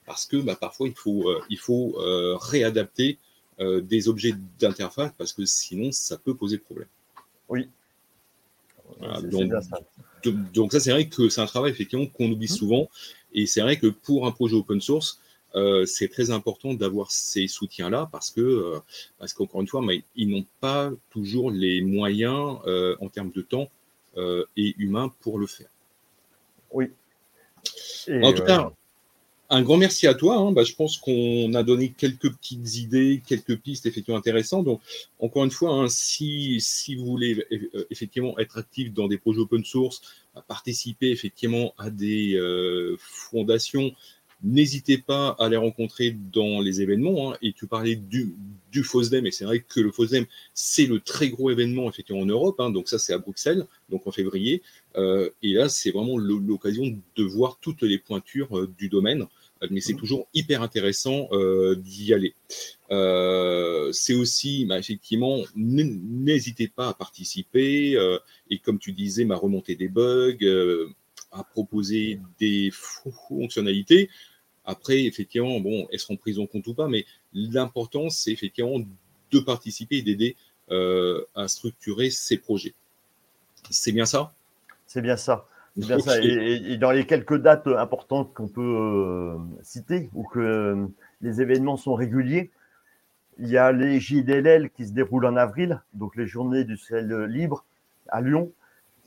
parce 0.06 0.28
que 0.28 0.38
bah, 0.38 0.56
parfois, 0.56 0.88
il 0.88 0.94
faut, 0.94 1.30
euh, 1.30 1.42
il 1.50 1.58
faut 1.58 1.96
euh, 2.00 2.38
réadapter 2.38 3.18
des 3.60 4.10
objets 4.10 4.34
d'interface, 4.60 5.14
parce 5.18 5.32
que 5.32 5.46
sinon, 5.46 5.92
ça 5.92 6.18
peut 6.18 6.34
poser 6.34 6.58
problème. 6.58 6.88
Oui. 7.48 7.70
donc, 9.00 9.54
ça. 9.64 9.80
donc, 10.26 10.72
ça, 10.74 10.80
c'est 10.82 10.92
vrai 10.92 11.08
que 11.08 11.30
c'est 11.30 11.40
un 11.40 11.46
travail 11.46 11.72
effectivement 11.72 12.08
qu'on 12.08 12.30
oublie 12.30 12.48
mmh. 12.48 12.58
souvent. 12.58 12.90
Et 13.34 13.46
c'est 13.46 13.62
vrai 13.62 13.78
que 13.78 13.88
pour 13.88 14.28
un 14.28 14.32
projet 14.32 14.56
open 14.56 14.82
source, 14.82 15.22
euh, 15.56 15.86
c'est 15.86 16.08
très 16.08 16.32
important 16.32 16.74
d'avoir 16.74 17.12
ces 17.12 17.48
soutiens-là 17.48 18.10
parce 18.12 18.32
que, 18.32 18.42
euh, 18.42 18.80
parce 19.20 19.34
qu'encore 19.34 19.62
une 19.62 19.68
fois, 19.68 19.82
mais 19.82 20.04
ils 20.16 20.30
n'ont 20.30 20.46
pas 20.60 20.92
toujours 21.12 21.52
les 21.52 21.82
moyens 21.82 22.58
euh, 22.66 22.96
en 23.02 23.10
termes 23.10 23.32
de 23.32 23.42
temps 23.42 23.70
et 24.56 24.76
humains 24.78 25.12
pour 25.22 25.40
le 25.40 25.48
faire. 25.48 25.70
Oui. 26.72 26.92
en 28.22 28.32
tout 28.32 28.44
cas, 28.44 28.72
un 29.50 29.64
grand 29.64 29.78
merci 29.78 30.06
à 30.06 30.14
toi. 30.14 30.36
Hein. 30.36 30.52
Bah, 30.52 30.64
je 30.64 30.76
pense 30.76 30.98
qu'on 30.98 31.52
a 31.56 31.64
donné 31.64 31.90
quelques 31.98 32.32
petites 32.32 32.76
idées, 32.76 33.24
quelques 33.26 33.58
pistes 33.58 33.88
effectivement 33.88 34.20
intéressantes. 34.20 34.66
Donc, 34.66 34.82
encore 35.18 35.46
une 35.46 35.50
fois, 35.50 35.72
hein, 35.72 35.88
si, 35.90 36.62
si 36.62 36.94
vous 36.94 37.06
voulez 37.06 37.44
effectivement 37.90 38.38
être 38.38 38.60
actif 38.60 38.94
dans 38.94 39.08
des 39.08 39.18
projets 39.18 39.40
open 39.40 39.66
source, 39.66 40.04
participer 40.48 41.10
effectivement 41.10 41.74
à 41.80 41.90
des 41.90 42.40
fondations 43.00 43.96
N'hésitez 44.44 44.98
pas 44.98 45.36
à 45.40 45.48
les 45.48 45.56
rencontrer 45.56 46.12
dans 46.12 46.60
les 46.60 46.82
événements. 46.82 47.32
Hein. 47.32 47.38
Et 47.42 47.54
tu 47.54 47.66
parlais 47.66 47.96
du, 47.96 48.36
du 48.72 48.84
FOSDEM, 48.84 49.26
et 49.26 49.32
c'est 49.32 49.46
vrai 49.46 49.62
que 49.62 49.80
le 49.80 49.92
FOSDEM, 49.92 50.26
c'est 50.54 50.86
le 50.86 51.00
très 51.00 51.30
gros 51.30 51.50
événement 51.50 51.90
effectivement 51.90 52.22
en 52.22 52.26
Europe. 52.26 52.60
Hein. 52.60 52.70
Donc 52.70 52.90
ça, 52.90 53.00
c'est 53.00 53.14
à 53.14 53.18
Bruxelles, 53.20 53.66
donc 53.90 54.06
en 54.06 54.12
février. 54.12 54.62
Euh, 54.98 55.30
et 55.42 55.54
là, 55.54 55.70
c'est 55.70 55.92
vraiment 55.92 56.18
l'occasion 56.18 56.84
de 57.16 57.24
voir 57.24 57.58
toutes 57.62 57.84
les 57.84 57.98
pointures 57.98 58.58
euh, 58.58 58.74
du 58.78 58.90
domaine. 58.90 59.28
Euh, 59.62 59.68
mais 59.72 59.80
c'est 59.80 59.94
mmh. 59.94 59.98
toujours 59.98 60.28
hyper 60.34 60.62
intéressant 60.62 61.30
d'y 61.78 62.14
aller. 62.14 62.36
c'est 63.94 64.16
aussi, 64.16 64.66
bah, 64.66 64.78
effectivement, 64.78 65.42
n'hésitez 65.56 66.68
pas 66.68 66.90
à 66.90 66.94
participer. 66.94 67.98
et 68.50 68.60
comme 68.60 68.78
tu 68.78 68.92
disais, 68.92 69.24
ma 69.24 69.38
remontée 69.38 69.76
des 69.76 69.88
bugs, 69.88 70.38
à 71.32 71.44
proposer 71.44 72.20
des 72.40 72.72
fonctionnalités. 72.72 74.10
Après, 74.66 75.04
effectivement, 75.04 75.60
bon, 75.60 75.88
elles 75.92 76.00
seront 76.00 76.16
prises 76.16 76.40
en 76.40 76.46
compte 76.46 76.66
ou 76.68 76.74
pas, 76.74 76.88
mais 76.88 77.06
l'important, 77.34 78.10
c'est 78.10 78.32
effectivement 78.32 78.80
de 79.32 79.40
participer 79.40 79.98
et 79.98 80.02
d'aider 80.02 80.36
euh, 80.72 81.26
à 81.36 81.48
structurer 81.48 82.10
ces 82.10 82.38
projets. 82.38 82.74
C'est 83.70 83.92
bien 83.92 84.06
ça? 84.06 84.34
C'est 84.88 85.02
bien 85.02 85.18
ça. 85.18 85.46
Bien 85.76 86.00
ça. 86.00 86.22
Et, 86.22 86.78
dans 86.78 86.92
les 86.92 87.06
quelques 87.06 87.38
dates 87.38 87.68
importantes 87.68 88.34
qu'on 88.34 88.48
peut 88.48 88.62
euh, 88.62 89.38
citer 89.64 90.10
ou 90.14 90.24
que 90.24 90.40
euh, 90.40 90.88
les 91.22 91.42
événements 91.42 91.78
sont 91.78 91.96
réguliers, 91.96 92.52
il 93.40 93.50
y 93.50 93.58
a 93.58 93.72
les 93.72 94.00
JDLL 94.00 94.70
qui 94.70 94.86
se 94.86 94.94
déroulent 94.94 95.26
en 95.26 95.36
avril, 95.36 95.82
donc 95.94 96.16
les 96.16 96.28
journées 96.28 96.64
du 96.64 96.78
ciel 96.78 97.12
libre 97.24 97.66
à 98.10 98.22
Lyon. 98.22 98.52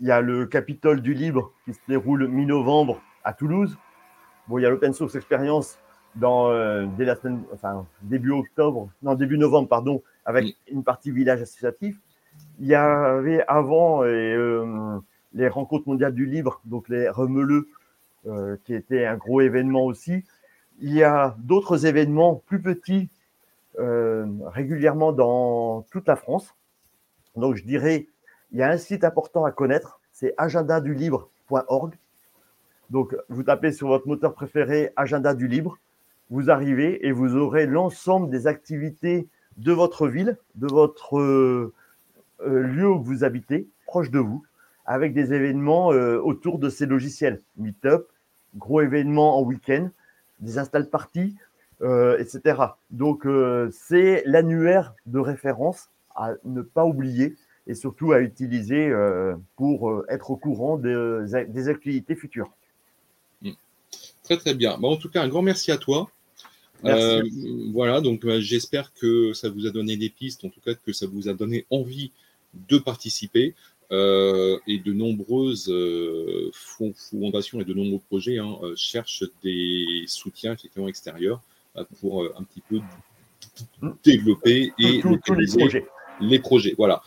Il 0.01 0.09
y 0.09 0.11
a 0.11 0.21
le 0.21 0.47
Capitole 0.47 1.01
du 1.01 1.14
Libre 1.14 1.53
qui 1.64 1.73
se 1.73 1.81
déroule 1.88 2.29
mi-novembre 2.29 3.01
à 3.25 3.33
Toulouse. 3.33 3.79
Bon, 4.48 4.59
il 4.59 4.62
y 4.62 4.66
a 4.66 4.70
l'Open 4.70 4.92
Source 4.92 5.14
Experience 5.16 5.78
dans, 6.14 6.50
euh, 6.50 6.87
dès 6.96 7.04
la 7.04 7.16
semaine, 7.16 7.42
enfin, 7.52 7.87
début 8.02 8.30
octobre, 8.30 8.88
non, 9.02 9.14
début 9.14 9.38
novembre, 9.38 9.68
pardon, 9.68 10.02
avec 10.24 10.56
une 10.70 10.85
partie 10.85 11.11
village 11.11 11.42
associatif. 11.42 11.98
Il 12.61 12.66
y 12.66 12.74
avait 12.74 13.44
avant 13.48 14.04
euh, 14.04 14.98
les 15.35 15.48
rencontres 15.48 15.88
mondiales 15.88 16.14
du 16.14 16.26
libre, 16.26 16.61
donc 16.64 16.88
les 16.88 17.09
remeleux, 17.09 17.68
euh, 18.26 18.56
qui 18.64 18.74
était 18.74 19.04
un 19.04 19.16
gros 19.16 19.40
événement 19.40 19.85
aussi. 19.85 20.24
Il 20.80 20.92
y 20.92 21.02
a 21.02 21.35
d'autres 21.38 21.87
événements 21.87 22.42
plus 22.46 22.61
petits 22.61 23.11
régulièrement 23.78 25.12
dans 25.12 25.82
toute 25.90 26.09
la 26.09 26.16
France. 26.16 26.54
Donc, 27.35 27.56
je 27.56 27.64
dirais, 27.64 28.06
il 28.50 28.59
y 28.59 28.62
a 28.62 28.70
un 28.70 28.78
site 28.78 29.04
important 29.04 29.44
à 29.44 29.52
connaître, 29.52 30.00
c'est 30.12 30.32
agendadulibre.org. 30.38 31.94
Donc, 32.90 33.16
vous 33.29 33.42
tapez 33.42 33.72
sur 33.72 33.88
votre 33.88 34.07
moteur 34.07 34.33
préféré 34.33 34.92
Agenda 34.96 35.35
du 35.35 35.49
Libre, 35.49 35.79
vous 36.31 36.51
arrivez 36.51 37.05
et 37.07 37.11
vous 37.11 37.37
aurez 37.37 37.66
l'ensemble 37.66 38.31
des 38.31 38.46
activités 38.46 39.27
de 39.57 39.72
votre 39.72 40.07
ville, 40.07 40.37
de 40.55 40.68
votre 40.68 41.18
euh, 41.18 41.72
euh, 42.42 42.62
lieu 42.62 42.88
où 42.88 43.03
vous 43.03 43.25
habitez, 43.25 43.66
proche 43.87 44.11
de 44.11 44.20
vous, 44.20 44.44
avec 44.85 45.14
des 45.14 45.33
événements 45.33 45.92
euh, 45.92 46.18
autour 46.18 46.59
de 46.59 46.68
ces 46.68 46.87
logiciels. 46.87 47.40
Meetup, 47.57 48.05
gros 48.57 48.83
événements 48.83 49.38
en 49.38 49.42
week-end, 49.42 49.90
des 50.40 50.59
install 50.59 50.88
parties, 50.88 51.37
etc. 51.81 52.59
Donc, 52.90 53.27
c'est 53.70 54.22
l'annuaire 54.25 54.94
de 55.05 55.18
référence 55.18 55.90
à 56.14 56.33
ne 56.44 56.62
pas 56.62 56.87
oublier 56.87 57.37
et 57.66 57.75
surtout 57.75 58.12
à 58.12 58.20
utiliser 58.20 58.94
pour 59.57 60.03
être 60.09 60.31
au 60.31 60.37
courant 60.37 60.79
des 60.79 61.68
activités 61.68 62.14
futures. 62.14 62.51
Très 64.26 64.36
très 64.36 64.54
bien. 64.54 64.72
en 64.82 64.96
tout 64.96 65.08
cas, 65.08 65.22
un 65.22 65.28
grand 65.28 65.42
merci 65.42 65.70
à 65.70 65.78
toi. 65.78 66.10
Euh, 66.84 67.22
voilà, 67.72 68.00
donc 68.00 68.24
euh, 68.24 68.40
j'espère 68.40 68.92
que 68.92 69.32
ça 69.32 69.48
vous 69.48 69.66
a 69.66 69.70
donné 69.70 69.96
des 69.96 70.10
pistes, 70.10 70.44
en 70.44 70.50
tout 70.50 70.60
cas 70.60 70.74
que 70.74 70.92
ça 70.92 71.06
vous 71.06 71.28
a 71.28 71.32
donné 71.32 71.64
envie 71.70 72.10
de 72.68 72.76
participer. 72.78 73.54
et 73.92 74.78
de 74.84 74.92
nombreuses 74.92 75.72
fondations 76.52 77.60
et 77.60 77.64
de 77.64 77.72
nombreux 77.72 78.00
projets 78.08 78.38
hein, 78.38 78.58
cherchent 78.74 79.22
des 79.44 80.04
soutiens 80.08 80.54
effectivement 80.54 80.88
extérieurs 80.88 81.40
pour 82.00 82.24
un 82.24 82.42
petit 82.42 82.62
peu 82.68 82.80
développer 84.02 84.72
et 84.76 85.02
les 85.02 85.46
projets. 85.56 85.86
Les 86.20 86.40
projets, 86.40 86.74
voilà. 86.76 87.00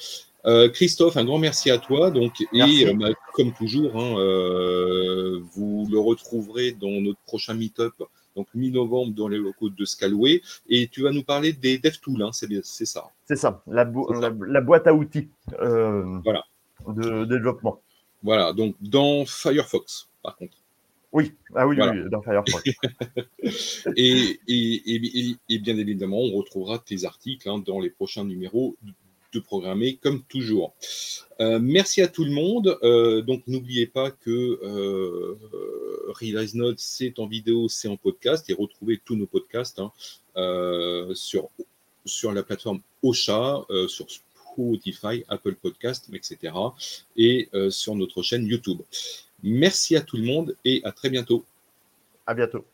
Euh, 0.46 0.70
Christophe, 0.70 1.18
un 1.18 1.26
grand 1.26 1.38
merci 1.38 1.70
à 1.70 1.78
toi. 1.78 2.12
Donc, 2.12 2.42
et 2.54 2.88
euh, 2.88 2.94
bah, 2.94 3.10
comme 3.34 3.52
toujours, 3.54 4.00
hein, 4.00 4.18
euh, 4.18 5.40
vous 5.54 5.88
le 5.92 6.00
retrouverez 6.00 6.72
dans 6.72 7.02
notre 7.02 7.20
prochain 7.26 7.54
meet-up, 7.54 7.94
donc 8.36 8.48
mi-novembre 8.54 9.14
dans 9.14 9.28
les 9.28 9.38
locaux 9.38 9.70
de 9.70 9.86
Scalway. 9.86 10.42
Et 10.70 10.88
tu 10.88 11.04
vas 11.04 11.12
nous 11.12 11.24
parler 11.24 11.54
des 11.54 11.78
DevTools, 11.78 12.22
hein, 12.22 12.32
c'est 12.32 12.86
ça. 12.86 13.10
C'est 13.26 13.36
ça, 13.36 13.62
la, 13.68 13.86
boîte 13.86 14.88
à 14.88 14.94
outils 14.94 15.30
voilà. 15.58 16.44
de, 16.88 17.26
développement. 17.26 17.82
Voilà, 18.24 18.54
donc 18.54 18.76
dans 18.82 19.26
Firefox, 19.26 20.10
par 20.24 20.36
contre. 20.36 20.58
Oui, 21.12 21.34
ah 21.56 21.68
oui, 21.68 21.76
dans 22.12 22.22
Firefox. 22.22 22.64
et, 23.96 24.40
et, 24.48 25.60
bien 25.60 25.78
évidemment, 25.78 26.20
on 26.20 26.38
retrouvera 26.38 26.78
tes 26.78 27.06
articles 27.06 27.50
hein, 27.50 27.64
dans 27.66 27.80
les 27.80 27.90
prochains 27.90 28.24
numéros 28.24 28.76
de 29.34 29.40
programmer 29.40 29.98
comme 29.98 30.24
toujours. 30.24 30.74
Euh, 31.40 31.60
merci 31.62 32.02
à 32.02 32.08
tout 32.08 32.26
le 32.26 32.32
monde. 32.32 32.78
Euh, 32.84 33.22
donc 33.22 33.44
n'oubliez 33.48 33.88
pas 33.88 34.12
que 34.12 34.60
euh, 34.64 35.38
Realize 36.10 36.56
Note, 36.56 36.80
c'est 36.80 37.20
en 37.20 37.28
vidéo, 37.28 37.70
c'est 37.70 37.88
en 37.88 37.98
podcast 37.98 38.50
et 38.50 38.54
retrouvez 38.54 39.00
tous 39.04 39.16
nos 39.16 39.28
podcasts 39.28 39.80
hein, 39.80 39.92
sur, 41.14 41.50
sur 42.06 42.32
la 42.32 42.44
plateforme 42.44 42.82
Ocha, 43.04 43.66
sur 43.88 44.08
Spotify, 44.10 45.24
Apple 45.30 45.56
Podcast, 45.56 46.10
etc. 46.14 46.54
et 47.16 47.50
sur 47.70 47.96
notre 47.96 48.22
chaîne 48.22 48.46
YouTube. 48.46 48.82
Merci 49.44 49.96
à 49.96 50.02
tout 50.02 50.18
le 50.18 50.24
monde 50.24 50.56
et 50.66 50.82
à 50.84 50.92
très 50.92 51.10
bientôt. 51.10 51.46
À 52.26 52.34
bientôt. 52.34 52.66